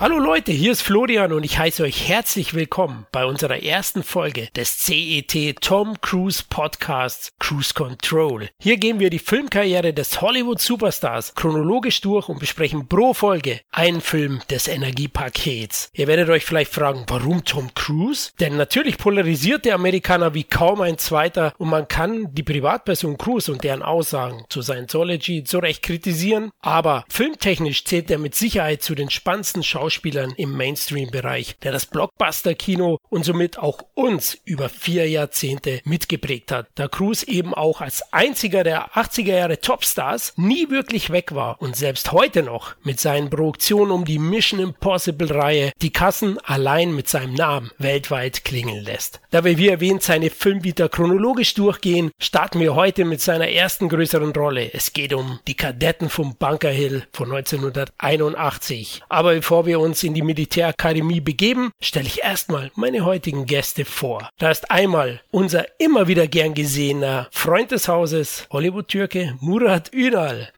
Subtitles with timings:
[0.00, 4.48] Hallo Leute, hier ist Florian und ich heiße euch herzlich willkommen bei unserer ersten Folge
[4.54, 8.48] des CET Tom Cruise Podcasts Cruise Control.
[8.60, 14.00] Hier gehen wir die Filmkarriere des Hollywood Superstars chronologisch durch und besprechen pro Folge einen
[14.00, 15.90] Film des Energiepakets.
[15.94, 18.30] Ihr werdet euch vielleicht fragen, warum Tom Cruise?
[18.38, 23.50] Denn natürlich polarisiert der Amerikaner wie kaum ein zweiter und man kann die Privatperson Cruise
[23.50, 28.94] und deren Aussagen zu Scientology zu Recht kritisieren, aber filmtechnisch zählt er mit Sicherheit zu
[28.94, 35.08] den spannendsten Schauspielern Schauspielern im Mainstream-Bereich, der das Blockbuster-Kino und somit auch uns über vier
[35.08, 41.10] Jahrzehnte mitgeprägt hat, da Cruise eben auch als einziger der 80er Jahre Topstars nie wirklich
[41.10, 46.38] weg war und selbst heute noch mit seinen Produktionen um die Mission Impossible-Reihe die Kassen
[46.40, 49.20] allein mit seinem Namen weltweit klingeln lässt.
[49.30, 54.32] Da wir wie erwähnt seine Filmvita chronologisch durchgehen, starten wir heute mit seiner ersten größeren
[54.32, 54.72] Rolle.
[54.72, 59.02] Es geht um die Kadetten vom Bunker Hill von 1981.
[59.08, 64.30] Aber bevor wir uns in die Militärakademie begeben, stelle ich erstmal meine heutigen Gäste vor.
[64.38, 70.50] Da ist einmal unser immer wieder gern gesehener Freund des Hauses, Hollywood-Türke Murat Ünal.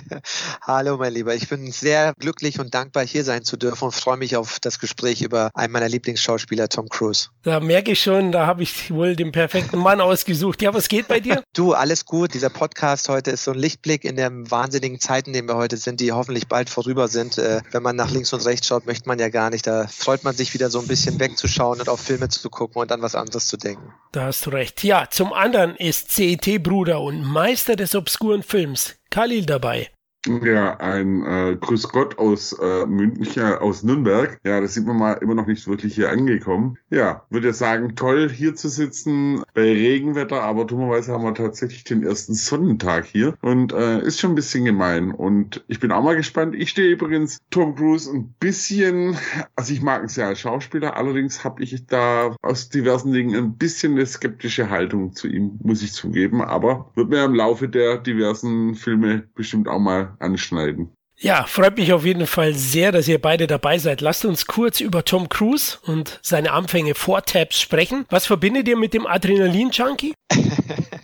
[0.62, 4.16] Hallo mein Lieber, ich bin sehr glücklich und dankbar hier sein zu dürfen und freue
[4.16, 7.28] mich auf das Gespräch über einen meiner Lieblingsschauspieler, Tom Cruise.
[7.42, 10.62] Da merke ich schon, da habe ich wohl den perfekten Mann ausgesucht.
[10.62, 11.42] Ja, was geht bei dir?
[11.54, 12.32] Du, alles gut.
[12.32, 15.76] Dieser Podcast heute ist so ein Lichtblick in den wahnsinnigen Zeiten, in denen wir heute
[15.76, 17.36] sind, die hoffentlich bald vorüber sind.
[17.36, 19.66] Äh, wenn man nach links und rechts schaut, möchte man ja gar nicht.
[19.66, 22.92] Da freut man sich wieder so ein bisschen wegzuschauen und auf Filme zu gucken und
[22.92, 23.94] an was anderes zu denken.
[24.12, 24.84] Da hast du recht.
[24.84, 29.90] Ja, zum anderen ist CET-Bruder und Meister des obskuren Films Khalil dabei.
[30.24, 34.38] Ja, ein äh, Grüß Gott aus äh, München, aus Nürnberg.
[34.44, 36.78] Ja, das sieht man mal immer noch nicht wirklich hier angekommen.
[36.90, 42.04] Ja, würde sagen, toll hier zu sitzen bei Regenwetter, aber dummerweise haben wir tatsächlich den
[42.04, 45.10] ersten Sonnentag hier und äh, ist schon ein bisschen gemein.
[45.10, 46.54] Und ich bin auch mal gespannt.
[46.54, 49.16] Ich stehe übrigens Tom Cruise ein bisschen,
[49.56, 53.56] also ich mag ihn sehr als Schauspieler, allerdings habe ich da aus diversen Dingen ein
[53.56, 56.42] bisschen eine skeptische Haltung zu ihm, muss ich zugeben.
[56.42, 60.92] Aber wird mir im Laufe der diversen Filme bestimmt auch mal anschneiden.
[61.16, 64.00] Ja, freut mich auf jeden Fall sehr, dass ihr beide dabei seid.
[64.00, 68.06] Lasst uns kurz über Tom Cruise und seine Anfänge vor Tabs sprechen.
[68.10, 70.14] Was verbindet ihr mit dem Adrenalin-Junkie?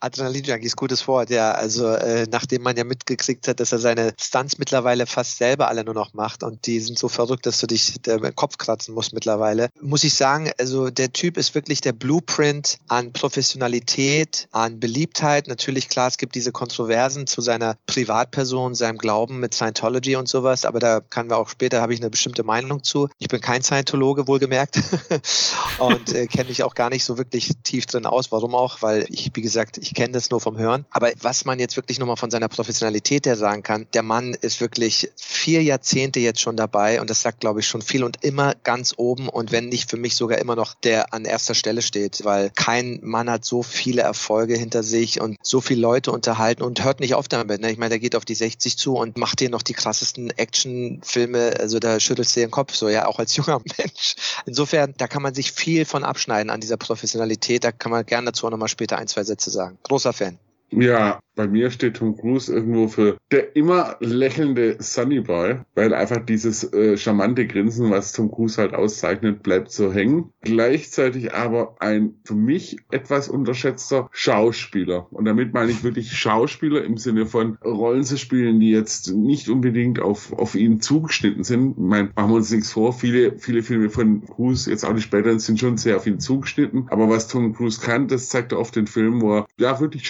[0.00, 1.52] Adrenalin-Junkie ist gutes Wort, ja.
[1.52, 5.84] Also äh, nachdem man ja mitgekriegt hat, dass er seine Stunts mittlerweile fast selber alle
[5.84, 9.12] nur noch macht und die sind so verrückt, dass du dich der Kopf kratzen musst
[9.12, 15.48] mittlerweile, muss ich sagen, also der Typ ist wirklich der Blueprint an Professionalität, an Beliebtheit.
[15.48, 20.64] Natürlich, klar, es gibt diese Kontroversen zu seiner Privatperson, seinem Glauben mit Scientology und sowas,
[20.64, 23.08] aber da kann wir auch später, habe ich eine bestimmte Meinung zu.
[23.18, 24.80] Ich bin kein Scientologe, wohlgemerkt,
[25.78, 28.32] und äh, kenne mich auch gar nicht so wirklich tief drin aus.
[28.32, 28.82] Warum auch?
[28.82, 30.84] Weil ich, wie gesagt, ich kenne das nur vom Hören.
[30.90, 34.60] Aber was man jetzt wirklich nochmal von seiner Professionalität her sagen kann, der Mann ist
[34.60, 38.54] wirklich vier Jahrzehnte jetzt schon dabei und das sagt, glaube ich, schon viel und immer
[38.64, 42.24] ganz oben und wenn nicht für mich sogar immer noch der an erster Stelle steht,
[42.24, 46.82] weil kein Mann hat so viele Erfolge hinter sich und so viele Leute unterhalten und
[46.84, 47.60] hört nicht auf damit.
[47.60, 47.70] Ne?
[47.70, 51.54] Ich meine, der geht auf die 60 zu und macht hier noch die krassesten Actionfilme,
[51.60, 54.16] also da schüttelst du den Kopf so, ja, auch als junger Mensch.
[54.46, 57.64] Insofern, da kann man sich viel von abschneiden an dieser Professionalität.
[57.64, 59.75] Da kann man gerne dazu auch nochmal später ein, zwei Sätze sagen.
[59.82, 60.38] Großer Fan.
[60.70, 66.24] Ja, bei mir steht Tom Cruise irgendwo für der immer lächelnde Sunny Boy, weil einfach
[66.24, 70.30] dieses äh, charmante Grinsen, was Tom Cruise halt auszeichnet, bleibt so hängen.
[70.40, 75.12] Gleichzeitig aber ein für mich etwas unterschätzter Schauspieler.
[75.12, 79.50] Und damit meine ich wirklich Schauspieler im Sinne von Rollen zu spielen, die jetzt nicht
[79.50, 81.72] unbedingt auf, auf ihn zugeschnitten sind.
[81.72, 85.02] Ich meine, machen wir uns nichts vor, viele, viele Filme von Cruise, jetzt auch die
[85.02, 86.86] späteren, sind schon sehr auf ihn zugeschnitten.
[86.88, 90.06] Aber was Tom Cruise kann, das zeigt er oft den Film, wo er ja wirklich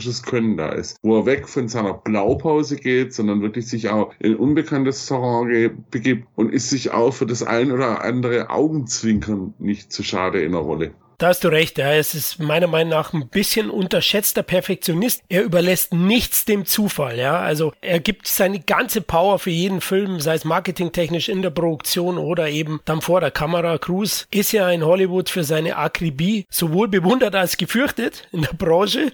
[0.00, 4.12] schauspielerisches Können da ist, wo er weg von seiner Blaupause geht, sondern wirklich sich auch
[4.18, 9.92] in unbekanntes Terrain begibt und ist sich auch für das ein oder andere Augenzwinkern nicht
[9.92, 10.92] zu schade in der Rolle.
[11.18, 11.92] Da hast du recht, ja.
[11.92, 15.22] Es ist meiner Meinung nach ein bisschen unterschätzter Perfektionist.
[15.28, 17.38] Er überlässt nichts dem Zufall, ja.
[17.38, 22.18] Also er gibt seine ganze Power für jeden Film, sei es marketingtechnisch in der Produktion
[22.18, 23.78] oder eben dann vor der Kamera.
[23.78, 29.12] Cruz ist ja in Hollywood für seine Akribie sowohl bewundert als gefürchtet in der Branche.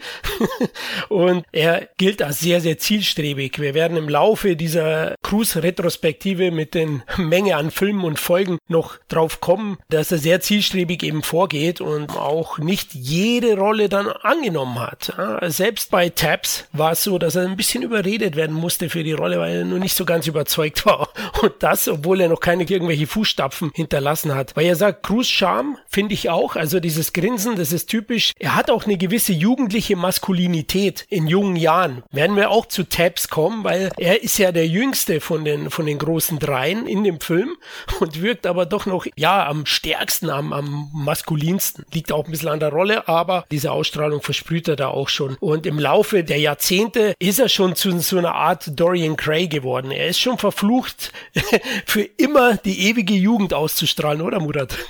[1.09, 3.61] Und er gilt als sehr, sehr zielstrebig.
[3.61, 9.41] Wir werden im Laufe dieser Cruz-Retrospektive mit den Menge an Filmen und Folgen noch drauf
[9.41, 15.13] kommen, dass er sehr zielstrebig eben vorgeht und auch nicht jede Rolle dann angenommen hat.
[15.53, 19.13] Selbst bei Tabs war es so, dass er ein bisschen überredet werden musste für die
[19.13, 21.09] Rolle, weil er nur nicht so ganz überzeugt war.
[21.43, 24.57] Und das, obwohl er noch keine irgendwelche Fußstapfen hinterlassen hat.
[24.57, 28.33] Weil er sagt, Cruz Charme finde ich auch, also dieses Grinsen, das ist typisch.
[28.39, 32.03] Er hat auch eine gewisse jugendliche Maskulinität in jungen Jahren.
[32.11, 35.87] Werden wir auch zu Tabs kommen, weil er ist ja der jüngste von den, von
[35.87, 37.57] den großen Dreien in dem Film
[38.01, 41.82] und wirkt aber doch noch, ja, am stärksten, am, am maskulinsten.
[41.93, 45.37] Liegt auch ein bisschen an der Rolle, aber diese Ausstrahlung versprüht er da auch schon.
[45.41, 49.91] Und im Laufe der Jahrzehnte ist er schon zu so einer Art Dorian Gray geworden.
[49.91, 51.13] Er ist schon verflucht,
[51.87, 54.77] für immer die ewige Jugend auszustrahlen, oder Murat?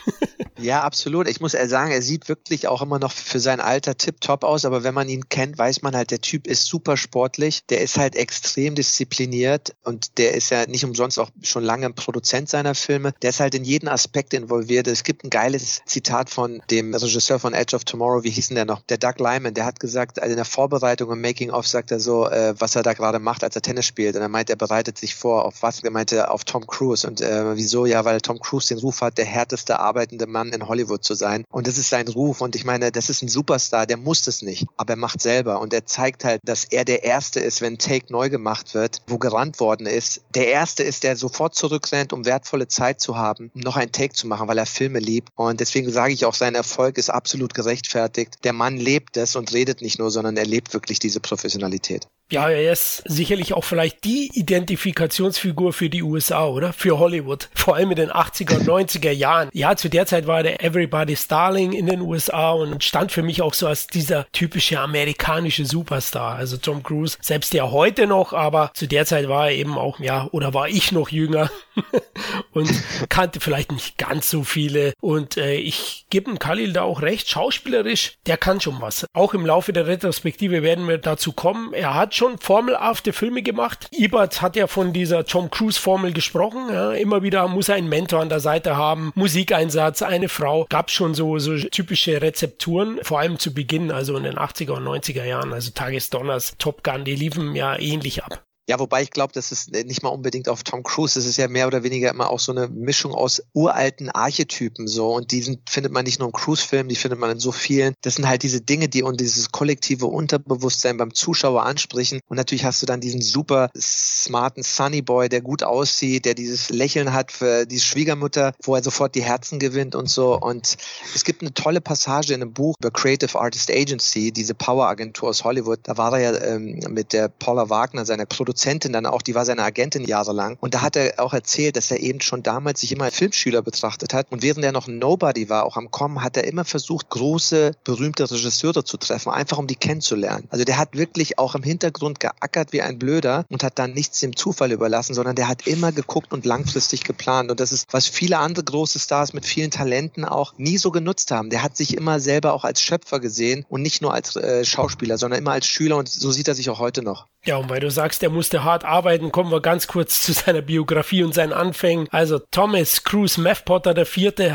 [0.63, 1.29] Ja, absolut.
[1.29, 4.85] Ich muss sagen, er sieht wirklich auch immer noch für sein Alter tipptopp aus, aber
[4.85, 8.15] wenn man ihn kennt, weiß man halt, der Typ ist super sportlich, der ist halt
[8.15, 13.13] extrem diszipliniert und der ist ja nicht umsonst auch schon lange Produzent seiner Filme.
[13.23, 14.87] Der ist halt in jeden Aspekt involviert.
[14.87, 18.57] Es gibt ein geiles Zitat von dem Regisseur von Edge of Tomorrow, wie hieß denn
[18.57, 18.83] der noch?
[18.89, 22.29] Der Doug Lyman, der hat gesagt, also in der Vorbereitung im Making-of sagt er so,
[22.29, 24.17] äh, was er da gerade macht, als er Tennis spielt.
[24.17, 25.83] Und er meint, er bereitet sich vor auf was?
[25.83, 27.07] Er meinte auf Tom Cruise.
[27.07, 27.87] Und äh, wieso?
[27.87, 31.45] Ja, weil Tom Cruise den Ruf hat, der härteste arbeitende Mann in Hollywood zu sein.
[31.51, 32.41] Und das ist sein Ruf.
[32.41, 34.67] Und ich meine, das ist ein Superstar, der muss das nicht.
[34.77, 35.61] Aber er macht selber.
[35.61, 39.19] Und er zeigt halt, dass er der Erste ist, wenn Take neu gemacht wird, wo
[39.19, 40.23] gerannt worden ist.
[40.35, 44.15] Der Erste ist, der sofort zurückrennt, um wertvolle Zeit zu haben, um noch ein Take
[44.15, 45.29] zu machen, weil er Filme liebt.
[45.35, 48.45] Und deswegen sage ich auch, sein Erfolg ist absolut gerechtfertigt.
[48.45, 52.09] Der Mann lebt es und redet nicht nur, sondern er lebt wirklich diese Professionalität.
[52.31, 56.73] Ja, er ist sicherlich auch vielleicht die Identifikationsfigur für die USA, oder?
[56.73, 57.51] Für Hollywood.
[57.55, 59.51] Vor allem in den 80er und 90er Jahren.
[59.53, 63.43] Ja, zu der Zeit war der Everybody's Darling in den USA und stand für mich
[63.43, 66.37] auch so als dieser typische amerikanische Superstar.
[66.37, 70.01] Also Tom Cruise, selbst ja heute noch, aber zu der Zeit war er eben auch,
[70.01, 71.51] ja, oder war ich noch jünger
[72.53, 72.71] und
[73.11, 74.95] kannte vielleicht nicht ganz so viele.
[75.03, 79.05] Und äh, ich gebe dem Khalil da auch recht, schauspielerisch, der kann schon was.
[79.13, 81.75] Auch im Laufe der Retrospektive werden wir dazu kommen.
[81.75, 83.89] Er hat schon formelhafte Filme gemacht.
[83.91, 86.69] Ebert hat ja von dieser Tom Cruise Formel gesprochen.
[86.73, 90.67] Ja, immer wieder muss er einen Mentor an der Seite haben, Musikeinsatz, eine Frau.
[90.69, 94.85] Gab schon so, so typische Rezepturen, vor allem zu Beginn, also in den 80er und
[94.85, 98.43] 90er Jahren, also Tagesdonners, Top Gun, die liefen ja ähnlich ab.
[98.73, 101.13] Ja, wobei ich glaube, das ist nicht mal unbedingt auf Tom Cruise.
[101.19, 105.13] Das ist ja mehr oder weniger immer auch so eine Mischung aus uralten Archetypen so.
[105.13, 107.93] Und die sind, findet man nicht nur im Cruise-Film, die findet man in so vielen.
[108.01, 112.21] Das sind halt diese Dinge, die und dieses kollektive Unterbewusstsein beim Zuschauer ansprechen.
[112.29, 116.71] Und natürlich hast du dann diesen super smarten Sunny Boy, der gut aussieht, der dieses
[116.71, 120.41] Lächeln hat für die Schwiegermutter, wo er sofort die Herzen gewinnt und so.
[120.41, 120.79] Und
[121.15, 125.45] es gibt eine tolle Passage in einem Buch über Creative Artist Agency, diese Power-Agentur aus
[125.45, 125.81] Hollywood.
[125.83, 129.35] Da war er ja ähm, mit der Paula Wagner, seiner Produzentin, Produzentin dann auch, die
[129.35, 130.57] war seine Agentin jahrelang.
[130.61, 133.61] Und da hat er auch erzählt, dass er eben schon damals sich immer als Filmschüler
[133.61, 134.31] betrachtet hat.
[134.31, 138.31] Und während er noch Nobody war, auch am Kommen, hat er immer versucht, große, berühmte
[138.31, 140.47] Regisseure zu treffen, einfach um die kennenzulernen.
[140.51, 144.21] Also der hat wirklich auch im Hintergrund geackert wie ein Blöder und hat dann nichts
[144.21, 147.51] dem Zufall überlassen, sondern der hat immer geguckt und langfristig geplant.
[147.51, 151.33] Und das ist, was viele andere große Stars mit vielen Talenten auch nie so genutzt
[151.33, 151.51] haben.
[151.51, 155.19] Der hat sich immer selber auch als Schöpfer gesehen und nicht nur als äh, Schauspieler,
[155.19, 157.27] sondern immer als Schüler und so sieht er sich auch heute noch.
[157.45, 160.63] Ja, und weil du sagst, er musste hart arbeiten, kommen wir ganz kurz zu seiner
[160.63, 162.07] Biografie und seinen Anfängen.
[162.13, 164.07] Also Thomas Cruise Meth Potter der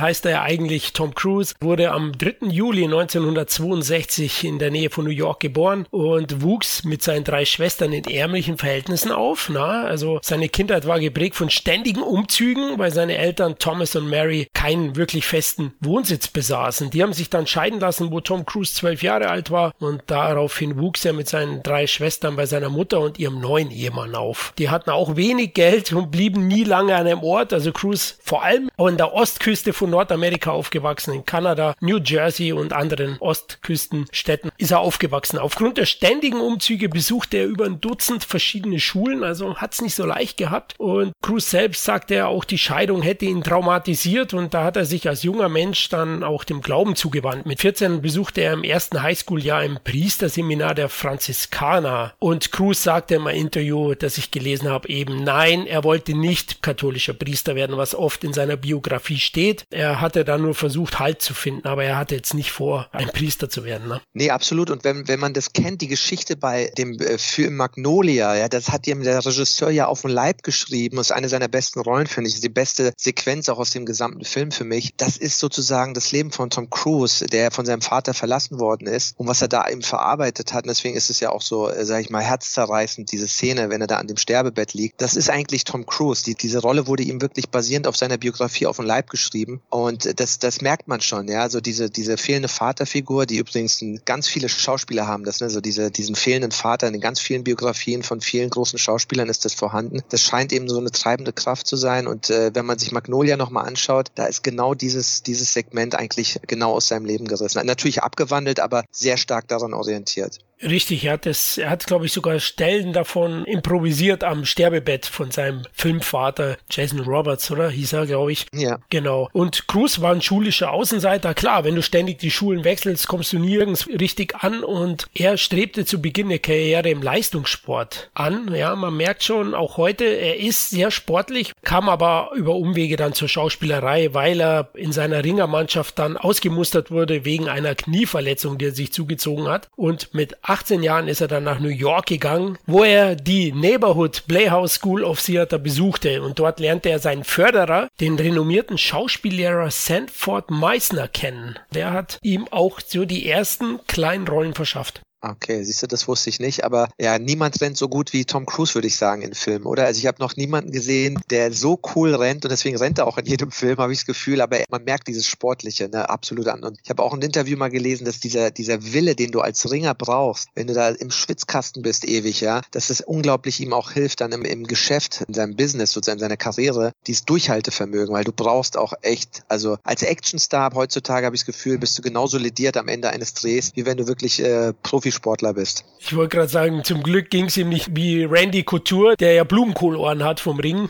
[0.01, 2.48] heißt er ja eigentlich Tom Cruise, wurde am 3.
[2.48, 7.91] Juli 1962 in der Nähe von New York geboren und wuchs mit seinen drei Schwestern
[7.91, 9.50] in ärmlichen Verhältnissen auf.
[9.50, 14.48] Na, also seine Kindheit war geprägt von ständigen Umzügen, weil seine Eltern Thomas und Mary
[14.53, 16.89] keinen wirklich festen Wohnsitz besaßen.
[16.91, 20.79] Die haben sich dann scheiden lassen, wo Tom Cruise zwölf Jahre alt war und daraufhin
[20.79, 24.54] wuchs er mit seinen drei Schwestern bei seiner Mutter und ihrem neuen Ehemann auf.
[24.60, 27.52] Die hatten auch wenig Geld und blieben nie lange an einem Ort.
[27.54, 32.72] Also Cruz vor allem an der Ostküste von Nordamerika aufgewachsen, in Kanada, New Jersey und
[32.72, 35.40] anderen Ostküstenstädten ist er aufgewachsen.
[35.40, 39.96] Aufgrund der ständigen Umzüge besuchte er über ein Dutzend verschiedene Schulen, also hat es nicht
[39.96, 40.76] so leicht gehabt.
[40.78, 44.86] Und Cruz selbst sagte er auch, die Scheidung hätte ihn traumatisiert und da hat er
[44.86, 47.48] sich als junger Mensch dann auch dem Glauben zugewandt.
[47.48, 53.16] Mit 14 besuchte er im ersten Highschool-Jahr ein Priesterseminar der Franziskaner und Cruz Cruz sagte
[53.16, 57.96] im Interview, das ich gelesen habe, eben nein, er wollte nicht katholischer Priester werden, was
[57.96, 59.64] oft in seiner Biografie steht.
[59.70, 63.08] Er hatte da nur versucht, Halt zu finden, aber er hatte jetzt nicht vor, ein
[63.08, 63.88] Priester zu werden.
[63.88, 64.02] Ne?
[64.14, 64.70] Nee, absolut.
[64.70, 68.70] Und wenn, wenn man das kennt, die Geschichte bei dem äh, Film Magnolia, ja, das
[68.70, 70.98] hat ihm der Regisseur ja auf den Leib geschrieben.
[70.98, 72.42] Ist eine seiner besten Rollen, finde ich.
[72.42, 74.92] Die beste Sequenz auch aus dem gesamten Film für mich.
[74.98, 79.18] Das ist sozusagen das Leben von Tom Cruise, der von seinem Vater verlassen worden ist
[79.18, 80.66] und was er da eben verarbeitet hat.
[80.66, 83.70] Und deswegen ist es ja auch so, äh, sage ich mal, Herz herzzerreißend, diese Szene,
[83.70, 85.02] wenn er da an dem Sterbebett liegt.
[85.02, 86.24] Das ist eigentlich Tom Cruise.
[86.24, 89.62] Die, diese Rolle wurde ihm wirklich basierend auf seiner Biografie auf den Leib geschrieben.
[89.70, 91.42] Und das, das merkt man schon, ja.
[91.42, 95.92] Also diese, diese fehlende Vaterfigur, die übrigens ganz viele Schauspieler haben, das, ne, so diese,
[95.92, 100.02] diesen fehlenden Vater in den ganz vielen Biografien von vielen großen Schauspielern ist das vorhanden.
[100.10, 102.08] Das scheint eben so eine treibende Kraft zu sein.
[102.08, 106.40] Und äh, wenn man sich Magnolia nochmal anschaut, da ist genau dieses, dieses Segment eigentlich
[106.48, 107.66] genau aus seinem Leben gerissen.
[107.66, 110.40] Natürlich abgewandelt, aber sehr stark daran orientiert.
[110.62, 115.30] Richtig, er hat es, er hat, glaube ich, sogar Stellen davon improvisiert am Sterbebett von
[115.30, 117.70] seinem Filmvater Jason Roberts, oder?
[117.70, 118.48] Hieß er, glaube ich.
[118.54, 118.80] Ja.
[118.90, 119.30] Genau.
[119.34, 121.36] Und Cruz war ein schulischer Außenseiter.
[121.36, 125.86] Klar, wenn du ständig die Schulen wechselst, kommst du nirgends richtig an und er strebte
[125.86, 128.54] zu Beginn der Karriere im Leistungssport an.
[128.56, 133.14] Ja, man merkt schon, auch heute, er ist sehr sportlich, kam aber über Umwege dann
[133.14, 138.72] zur Schauspielerei, weil er in seiner Ringermannschaft dann ausgemustert wurde wegen einer Knieverletzung, die er
[138.72, 142.86] sich zugezogen hat und mit 18 Jahren ist er dann nach New York gegangen, wo
[142.86, 148.16] er die Neighborhood Playhouse School of Theater besuchte und dort lernte er seinen Förderer, den
[148.16, 151.60] renommierten Schauspiellehrer Sanford Meissner kennen.
[151.74, 155.01] Der hat ihm auch so die ersten kleinen Rollen verschafft.
[155.20, 156.64] Okay, siehst du, das wusste ich nicht.
[156.64, 159.86] Aber ja, niemand rennt so gut wie Tom Cruise, würde ich sagen, in Filmen, oder?
[159.86, 163.18] Also ich habe noch niemanden gesehen, der so cool rennt und deswegen rennt er auch
[163.18, 164.42] in jedem Film, habe ich das Gefühl.
[164.42, 166.64] Aber man merkt dieses Sportliche, ne, absolut an.
[166.64, 169.70] Und ich habe auch ein Interview mal gelesen, dass dieser, dieser Wille, den du als
[169.72, 173.92] Ringer brauchst, wenn du da im Schwitzkasten bist ewig, ja, dass es unglaublich ihm auch
[173.92, 178.24] hilft dann im, im Geschäft, in seinem Business, sozusagen in seiner Karriere, dieses Durchhaltevermögen, weil
[178.24, 182.38] du brauchst auch echt, also als Actionstar heutzutage habe ich das Gefühl, bist du genauso
[182.38, 185.86] lediert am Ende eines Drehs, wie wenn du wirklich äh, Profi Profisportler bist.
[186.00, 189.44] Ich wollte gerade sagen, zum Glück ging es ihm nicht wie Randy Couture, der ja
[189.44, 190.90] Blumenkohlohren hat vom Ring.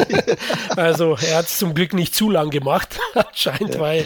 [0.76, 3.80] also er hat es zum Glück nicht zu lang gemacht, anscheinend, ja.
[3.80, 4.04] weil,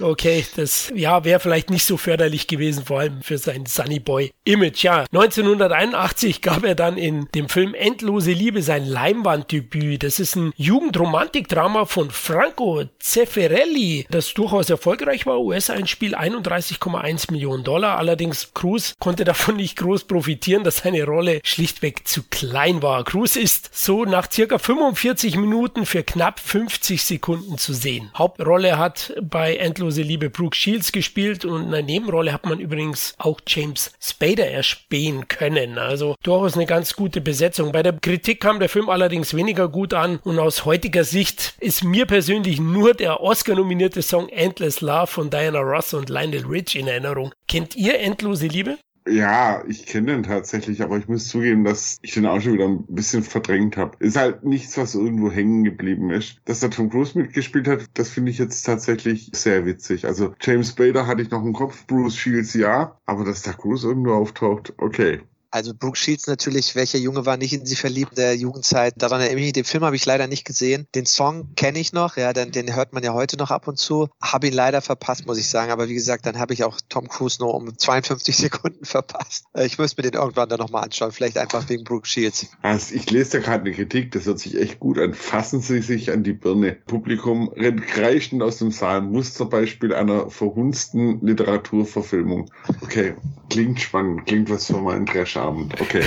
[0.00, 4.30] okay, das ja wäre vielleicht nicht so förderlich gewesen, vor allem für sein Sunny Boy
[4.44, 4.84] Image.
[4.84, 10.02] Ja, 1981 gab er dann in dem Film Endlose Liebe sein Leinwanddebüt.
[10.02, 15.40] Das ist ein Jugendromantikdrama von Franco Zeffirelli, das durchaus erfolgreich war.
[15.40, 17.98] US-Einspiel 31,1 Millionen Dollar.
[17.98, 23.04] Allerdings Cruz konnte davon nicht groß profitieren, dass seine Rolle schlichtweg zu klein war.
[23.04, 28.10] Cruz ist so nach circa 45 Minuten für knapp 50 Sekunden zu sehen.
[28.14, 33.14] Hauptrolle hat bei Endlose Liebe Brooke Shields gespielt und in der Nebenrolle hat man übrigens
[33.18, 35.78] auch James Spader erspähen können.
[35.78, 37.72] Also durchaus eine ganz gute Besetzung.
[37.72, 41.84] Bei der Kritik kam der Film allerdings weniger gut an und aus heutiger Sicht ist
[41.84, 46.88] mir persönlich nur der Oscar-nominierte Song Endless Love von Diana Ross und Lionel Rich in
[46.88, 47.32] Erinnerung.
[47.48, 48.71] Kennt ihr Endlose Liebe?
[49.06, 52.66] Ja, ich kenne den tatsächlich, aber ich muss zugeben, dass ich den auch schon wieder
[52.68, 53.96] ein bisschen verdrängt habe.
[53.98, 56.40] Ist halt nichts, was irgendwo hängen geblieben ist.
[56.44, 60.06] Dass da Tom Cruise mitgespielt hat, das finde ich jetzt tatsächlich sehr witzig.
[60.06, 63.86] Also James Bader hatte ich noch im Kopf, Bruce Shields ja, aber dass da Cruise
[63.88, 65.20] irgendwo auftaucht, okay.
[65.52, 68.94] Also Brooke Shields natürlich, welcher Junge war nicht in sie verliebt in der Jugendzeit.
[68.96, 70.86] Daran erinnere ich mich, den Film habe ich leider nicht gesehen.
[70.94, 73.78] Den Song kenne ich noch, ja, den, den hört man ja heute noch ab und
[73.78, 74.08] zu.
[74.22, 75.70] Habe ihn leider verpasst, muss ich sagen.
[75.70, 79.44] Aber wie gesagt, dann habe ich auch Tom Cruise nur um 52 Sekunden verpasst.
[79.52, 81.12] Äh, ich müsste mir den irgendwann dann nochmal anschauen.
[81.12, 82.46] Vielleicht einfach wegen Brooke Shields.
[82.62, 85.12] Also ich lese da gerade eine Kritik, das hört sich echt gut an.
[85.12, 86.78] Fassen Sie sich an die Birne.
[86.86, 89.02] Publikum rennt kreischend aus dem Saal.
[89.02, 92.50] Musterbeispiel einer verhunzten Literaturverfilmung.
[92.80, 93.16] Okay,
[93.52, 94.26] klingt spannend.
[94.26, 95.80] Klingt was für meinen Trash Abend.
[95.80, 96.02] Okay.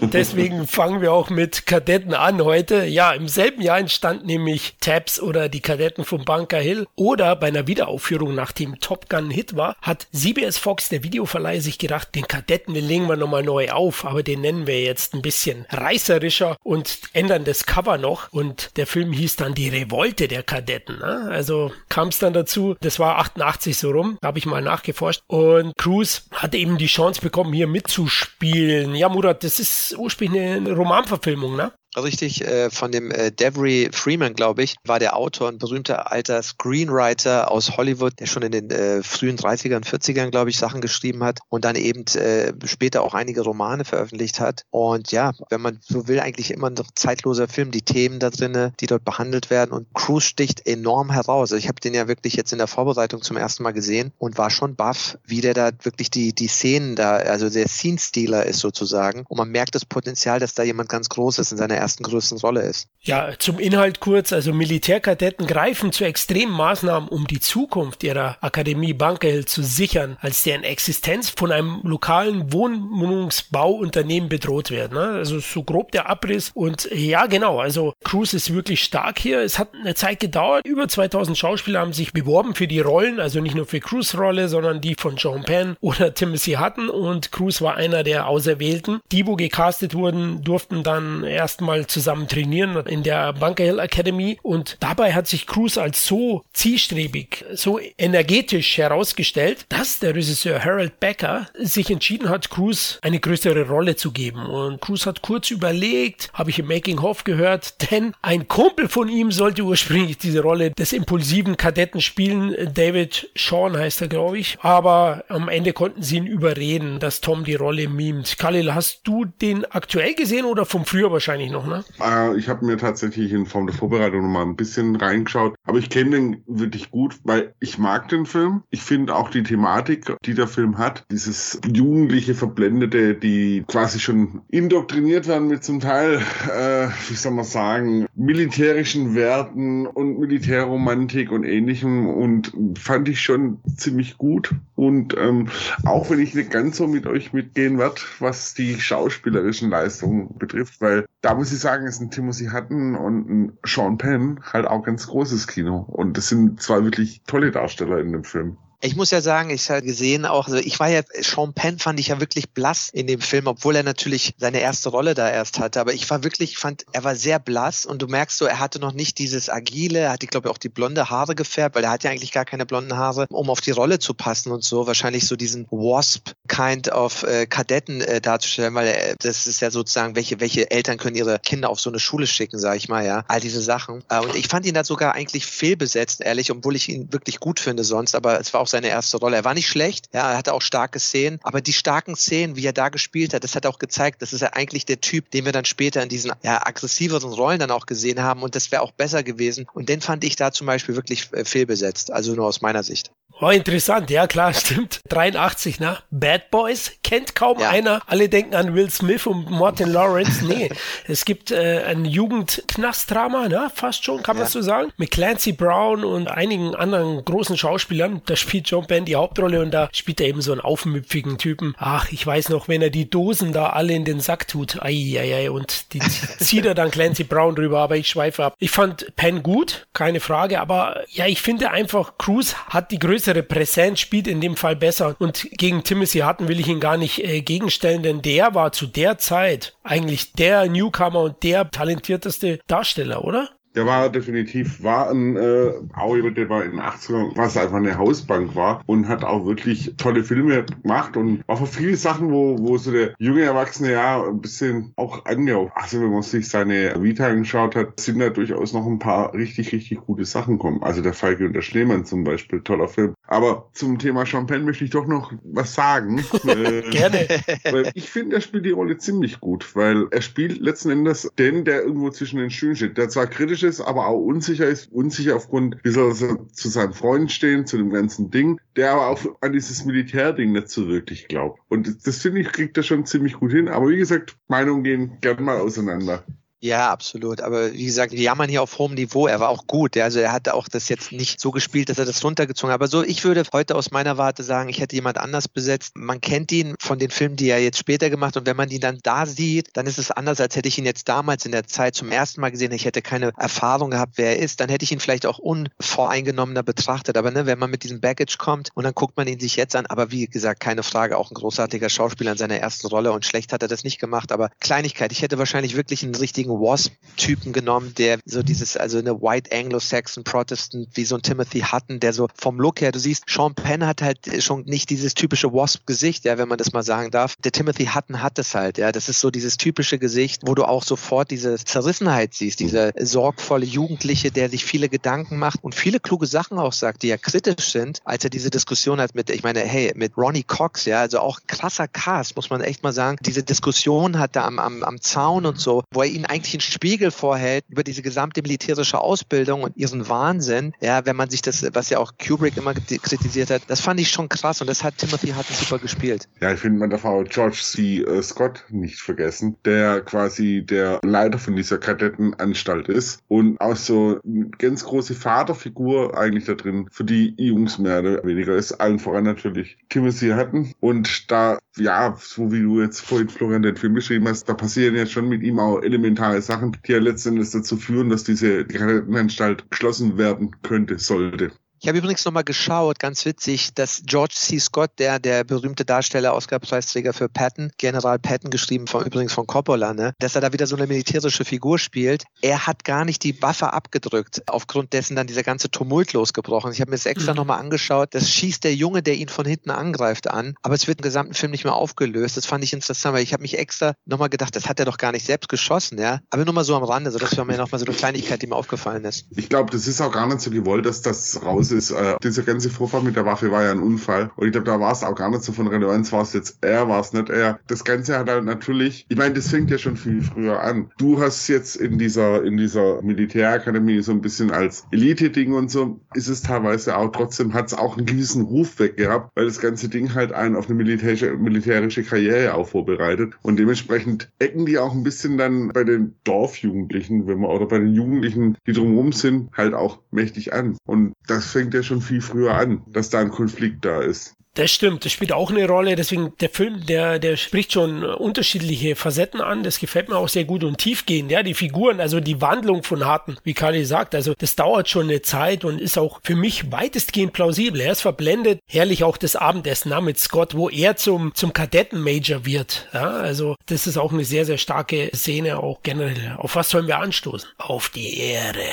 [0.00, 2.84] Deswegen fangen wir auch mit Kadetten an heute.
[2.84, 6.86] Ja, im selben Jahr entstand nämlich Tabs oder die Kadetten von Bunker Hill.
[6.94, 11.78] Oder bei einer Wiederaufführung, nachdem Top Gun Hit war, hat CBS Fox, der Videoverleih, sich
[11.78, 14.04] gedacht, den Kadetten, den legen wir nochmal neu auf.
[14.04, 18.32] Aber den nennen wir jetzt ein bisschen reißerischer und ändern das Cover noch.
[18.32, 20.98] Und der Film hieß dann Die Revolte der Kadetten.
[20.98, 21.28] Ne?
[21.30, 25.22] Also kam es dann dazu, das war 88 so rum, habe ich mal nachgeforscht.
[25.26, 28.94] Und Cruise hat eben die Chance bekommen, hier mitzuspielen spielen.
[28.94, 31.72] Ja, Murat, das ist ursprünglich eine Romanverfilmung, ne?
[32.02, 36.42] Richtig, äh, von dem äh, Devery Freeman, glaube ich, war der Autor, ein berühmter alter
[36.42, 41.24] Screenwriter aus Hollywood, der schon in den äh, frühen 30ern, 40ern, glaube ich, Sachen geschrieben
[41.24, 44.64] hat und dann eben äh, später auch einige Romane veröffentlicht hat.
[44.70, 48.72] Und ja, wenn man so will, eigentlich immer ein zeitloser Film, die Themen da drinnen,
[48.80, 51.52] die dort behandelt werden und Cruise sticht enorm heraus.
[51.52, 54.38] Also ich habe den ja wirklich jetzt in der Vorbereitung zum ersten Mal gesehen und
[54.38, 58.60] war schon baff, wie der da wirklich die, die Szenen da, also der Scene-Stealer ist
[58.60, 62.02] sozusagen und man merkt das Potenzial, dass da jemand ganz groß ist in seiner ersten
[62.02, 62.88] größten Rolle ist.
[63.00, 64.32] Ja, zum Inhalt kurz.
[64.32, 70.42] Also Militärkadetten greifen zu extremen Maßnahmen, um die Zukunft ihrer Akademie Bunkerhill zu sichern, als
[70.42, 74.92] deren Existenz von einem lokalen Wohnwohnungsbauunternehmen bedroht wird.
[74.92, 74.98] Ne?
[74.98, 76.50] Also so grob der Abriss.
[76.54, 77.60] Und ja, genau.
[77.60, 79.40] Also Cruz ist wirklich stark hier.
[79.40, 80.66] Es hat eine Zeit gedauert.
[80.66, 83.20] Über 2000 Schauspieler haben sich beworben für die Rollen.
[83.20, 86.90] Also nicht nur für Cruz Rolle, sondern die von Sean Penn oder Timothy Hutton.
[86.90, 88.98] Und Cruz war einer der Auserwählten.
[89.12, 94.76] Die, wo gecastet wurden, durften dann erstmal zusammen trainieren in der Bunker Hill Academy und
[94.80, 101.48] dabei hat sich Cruz als so zielstrebig, so energetisch herausgestellt, dass der Regisseur Harold Becker
[101.58, 104.46] sich entschieden hat, Cruz eine größere Rolle zu geben.
[104.46, 109.08] Und Cruz hat kurz überlegt, habe ich im Making of gehört, denn ein Kumpel von
[109.08, 112.54] ihm sollte ursprünglich diese Rolle des impulsiven Kadetten spielen.
[112.72, 114.58] David Sean heißt er, glaube ich.
[114.60, 118.38] Aber am Ende konnten sie ihn überreden, dass Tom die Rolle mimt.
[118.38, 121.84] Khalil, hast du den aktuell gesehen oder vom früher wahrscheinlich noch, ne?
[122.00, 125.54] Äh, ich habe mir tatsächlich in Form der Vorbereitung noch mal ein bisschen reingeschaut.
[125.64, 128.62] Aber ich kenne den wirklich gut, weil ich mag den Film.
[128.70, 134.42] Ich finde auch die Thematik, die der Film hat, dieses jugendliche Verblendete, die quasi schon
[134.48, 136.20] indoktriniert werden mit zum Teil,
[136.52, 143.58] äh, wie soll man sagen, militärischen Werten und Militärromantik und ähnlichem und fand ich schon
[143.76, 144.50] ziemlich gut.
[144.74, 145.48] Und ähm,
[145.84, 150.80] auch wenn ich nicht ganz so mit euch mitgehen werde, was die schauspielerischen Leistungen betrifft,
[150.80, 154.82] weil da muss ich sagen, ist ein Timothy Hutton und ein Sean Penn halt auch
[154.82, 155.78] ganz großes Kino.
[155.78, 158.56] Und das sind zwei wirklich tolle Darsteller in dem Film.
[158.80, 161.98] Ich muss ja sagen, ich habe gesehen auch, also ich war ja, Sean Penn fand
[161.98, 165.58] ich ja wirklich blass in dem Film, obwohl er natürlich seine erste Rolle da erst
[165.58, 165.80] hatte.
[165.80, 168.78] Aber ich war wirklich, fand, er war sehr blass und du merkst so, er hatte
[168.78, 171.90] noch nicht dieses Agile, er hatte, glaube ich, auch die blonde Haare gefärbt, weil er
[171.90, 174.86] hat ja eigentlich gar keine blonden Haare, um auf die Rolle zu passen und so.
[174.86, 180.16] Wahrscheinlich so diesen Wasp-Kind of äh, Kadetten äh, darzustellen, weil er, das ist ja sozusagen,
[180.16, 183.24] welche, welche Eltern können ihre Kinder auf so eine Schule schicken, sag ich mal, ja.
[183.28, 184.04] All diese Sachen.
[184.10, 187.58] Äh, und ich fand ihn da sogar eigentlich fehlbesetzt, ehrlich, obwohl ich ihn wirklich gut
[187.58, 189.36] finde sonst, aber es war auch seine erste Rolle.
[189.36, 192.66] Er war nicht schlecht, ja, er hatte auch starke Szenen, aber die starken Szenen, wie
[192.66, 195.44] er da gespielt hat, das hat auch gezeigt, das ist ja eigentlich der Typ, den
[195.44, 198.82] wir dann später in diesen ja, aggressiveren Rollen dann auch gesehen haben und das wäre
[198.82, 199.66] auch besser gewesen.
[199.72, 203.10] Und den fand ich da zum Beispiel wirklich äh, fehlbesetzt, also nur aus meiner Sicht.
[203.38, 205.00] Oh, interessant, ja klar, stimmt.
[205.10, 205.98] 83, ne?
[206.10, 207.68] Bad Boys kennt kaum ja.
[207.68, 208.00] einer.
[208.06, 210.44] Alle denken an Will Smith und Martin Lawrence.
[210.46, 210.70] Nee,
[211.06, 213.70] es gibt äh, ein Jugendknastdrama, ne?
[213.74, 214.44] Fast schon, kann ja.
[214.44, 214.90] man so sagen.
[214.96, 218.22] Mit Clancy Brown und einigen anderen großen Schauspielern.
[218.24, 221.74] Da spielt John Penn die Hauptrolle und da spielt er eben so einen aufmüpfigen Typen.
[221.78, 224.82] Ach, ich weiß noch, wenn er die Dosen da alle in den Sack tut.
[224.82, 228.54] Eieiei, und die zieht er dann Clancy Brown drüber, aber ich schweife ab.
[228.58, 233.42] Ich fand Penn gut, keine Frage, aber ja, ich finde einfach, Cruz hat die größere
[233.42, 235.16] Präsenz, spielt in dem Fall besser.
[235.18, 238.86] Und gegen Timothy Hutton will ich ihn gar nicht äh, gegenstellen, denn der war zu
[238.86, 243.50] der Zeit eigentlich der Newcomer und der talentierteste Darsteller, oder?
[243.76, 245.72] Der war definitiv, war ein, äh,
[246.14, 249.92] jemand, der war in den 80ern, was einfach eine Hausbank war und hat auch wirklich
[249.98, 254.24] tolle Filme gemacht und war für viele Sachen, wo, wo so der junge Erwachsene ja
[254.24, 255.70] ein bisschen auch angehauen.
[255.74, 259.72] Also wenn man sich seine Vita angeschaut hat, sind da durchaus noch ein paar richtig,
[259.72, 260.82] richtig gute Sachen kommen.
[260.82, 263.12] Also der Falke und der Schneemann zum Beispiel, toller Film.
[263.26, 266.24] Aber zum Thema Champagne möchte ich doch noch was sagen.
[266.46, 267.28] äh, Gerne.
[267.70, 271.66] Weil ich finde, er spielt die Rolle ziemlich gut, weil er spielt letzten Endes den,
[271.66, 274.90] der irgendwo zwischen den Stühlen steht, der zwar kritisch ist, aber auch unsicher ist.
[274.92, 279.08] Unsicher aufgrund, wie soll er zu seinem Freund stehen, zu dem ganzen Ding, der aber
[279.08, 281.60] auch an dieses Militärding nicht so wirklich glaubt.
[281.68, 283.68] Und das finde ich, kriegt er schon ziemlich gut hin.
[283.68, 286.24] Aber wie gesagt, Meinungen gehen gern mal auseinander.
[286.60, 287.42] Ja, absolut.
[287.42, 289.26] Aber wie gesagt, wir jammern hier auf hohem Niveau.
[289.26, 289.94] Er war auch gut.
[289.94, 290.04] Ja.
[290.04, 292.80] Also er hatte auch das jetzt nicht so gespielt, dass er das runtergezogen hat.
[292.80, 295.92] Aber so, ich würde heute aus meiner Warte sagen, ich hätte jemand anders besetzt.
[295.96, 298.42] Man kennt ihn von den Filmen, die er jetzt später gemacht hat.
[298.42, 300.86] Und wenn man ihn dann da sieht, dann ist es anders, als hätte ich ihn
[300.86, 302.72] jetzt damals in der Zeit zum ersten Mal gesehen.
[302.72, 304.60] Ich hätte keine Erfahrung gehabt, wer er ist.
[304.60, 307.18] Dann hätte ich ihn vielleicht auch unvoreingenommener betrachtet.
[307.18, 309.76] Aber ne, wenn man mit diesem Baggage kommt und dann guckt man ihn sich jetzt
[309.76, 309.84] an.
[309.86, 313.12] Aber wie gesagt, keine Frage, auch ein großartiger Schauspieler in seiner ersten Rolle.
[313.12, 314.32] Und schlecht hat er das nicht gemacht.
[314.32, 318.98] Aber Kleinigkeit, ich hätte wahrscheinlich wirklich einen richtigen richtigen Wasp-Typen genommen, der so dieses, also
[318.98, 322.98] eine White Anglo-Saxon Protestant, wie so ein Timothy Hutton, der so vom Look her, du
[322.98, 326.82] siehst, Sean Penn hat halt schon nicht dieses typische Wasp-Gesicht, ja, wenn man das mal
[326.82, 327.36] sagen darf.
[327.36, 328.92] Der Timothy Hutton hat es halt, ja.
[328.92, 333.66] Das ist so dieses typische Gesicht, wo du auch sofort diese Zerrissenheit siehst, dieser sorgvolle
[333.66, 337.72] Jugendliche, der sich viele Gedanken macht und viele kluge Sachen auch sagt, die ja kritisch
[337.72, 341.20] sind, als er diese Diskussion hat mit, ich meine, hey, mit Ronnie Cox, ja, also
[341.20, 343.16] auch krasser Cast, muss man echt mal sagen.
[343.22, 346.60] Diese Diskussion hat da am, am, am Zaun und so, wo er ihn eigentlich einen
[346.60, 350.72] Spiegel vorhält über diese gesamte militärische Ausbildung und ihren Wahnsinn.
[350.80, 354.10] Ja, wenn man sich das, was ja auch Kubrick immer kritisiert hat, das fand ich
[354.10, 356.28] schon krass und das hat Timothy Hutton super gespielt.
[356.40, 358.02] Ja, ich finde, man darf auch George C.
[358.02, 364.20] Äh, Scott nicht vergessen, der quasi der Leiter von dieser Kadettenanstalt ist und auch so
[364.24, 368.72] eine ganz große Vaterfigur eigentlich da drin für die Jungs mehr oder weniger ist.
[368.72, 373.76] Allen voran natürlich Timothy Hutton und da, ja, so wie du jetzt vorhin Florian den
[373.76, 375.80] Film beschrieben hast, da passieren ja schon mit ihm auch
[376.26, 381.52] elementare Sachen, die ja letztendlich dazu führen, dass diese Kadettenanstalt geschlossen werden könnte, sollte.
[381.78, 384.58] Ich habe übrigens nochmal geschaut, ganz witzig, dass George C.
[384.58, 389.92] Scott, der der berühmte Darsteller, Oscar-Preisträger für Patton, General Patton geschrieben, von, übrigens von Coppola,
[389.92, 392.24] ne, dass er da wieder so eine militärische Figur spielt.
[392.40, 396.72] Er hat gar nicht die Waffe abgedrückt, aufgrund dessen dann dieser ganze Tumult losgebrochen.
[396.72, 397.36] Ich habe mir das extra mhm.
[397.36, 398.14] nochmal angeschaut.
[398.14, 401.34] Das schießt der Junge, der ihn von hinten angreift, an, aber es wird im gesamten
[401.34, 402.38] Film nicht mehr aufgelöst.
[402.38, 404.96] Das fand ich interessant, weil ich habe mich extra nochmal gedacht, das hat er doch
[404.96, 406.20] gar nicht selbst geschossen, ja.
[406.30, 408.46] Aber nur mal so am Rande, so das war mir nochmal so eine Kleinigkeit, die
[408.46, 409.26] mir aufgefallen ist.
[409.36, 411.90] Ich glaube, das ist auch gar nicht so gewollt, dass das raus ist.
[411.90, 414.30] Äh, dieser ganze Vorfall mit der Waffe war ja ein Unfall.
[414.36, 416.58] Und ich glaube, da war es auch gar nicht so von Relevanz, war es jetzt
[416.60, 417.58] er, war es nicht er.
[417.66, 420.90] Das Ganze hat halt natürlich, ich meine, das fängt ja schon viel früher an.
[420.98, 426.00] Du hast jetzt in dieser, in dieser Militärakademie so ein bisschen als Elite-Ding und so,
[426.14, 429.60] ist es teilweise auch, trotzdem hat es auch einen gewissen Ruf weg gehabt, weil das
[429.60, 433.34] ganze Ding halt einen auf eine militärische, militärische Karriere auch vorbereitet.
[433.42, 437.78] Und dementsprechend ecken die auch ein bisschen dann bei den Dorfjugendlichen, wenn man, oder bei
[437.78, 440.76] den Jugendlichen, die drumherum sind, halt auch mächtig an.
[440.86, 444.35] Und das fängt ja schon viel früher an, dass da ein Konflikt da ist.
[444.56, 445.96] Das stimmt, das spielt auch eine Rolle.
[445.96, 449.62] Deswegen, der Film, der, der spricht schon unterschiedliche Facetten an.
[449.62, 451.30] Das gefällt mir auch sehr gut und tiefgehend.
[451.30, 455.10] Ja, die Figuren, also die Wandlung von Harten, wie Kali sagt, also das dauert schon
[455.10, 457.82] eine Zeit und ist auch für mich weitestgehend plausibel.
[457.82, 458.60] Er ist verblendet.
[458.66, 462.88] Herrlich auch das Abendessen na, mit Scott, wo er zum, zum Kadettenmajor wird.
[462.94, 466.36] Ja, also das ist auch eine sehr, sehr starke Szene, auch generell.
[466.38, 467.50] Auf was sollen wir anstoßen?
[467.58, 468.64] Auf die Ehre.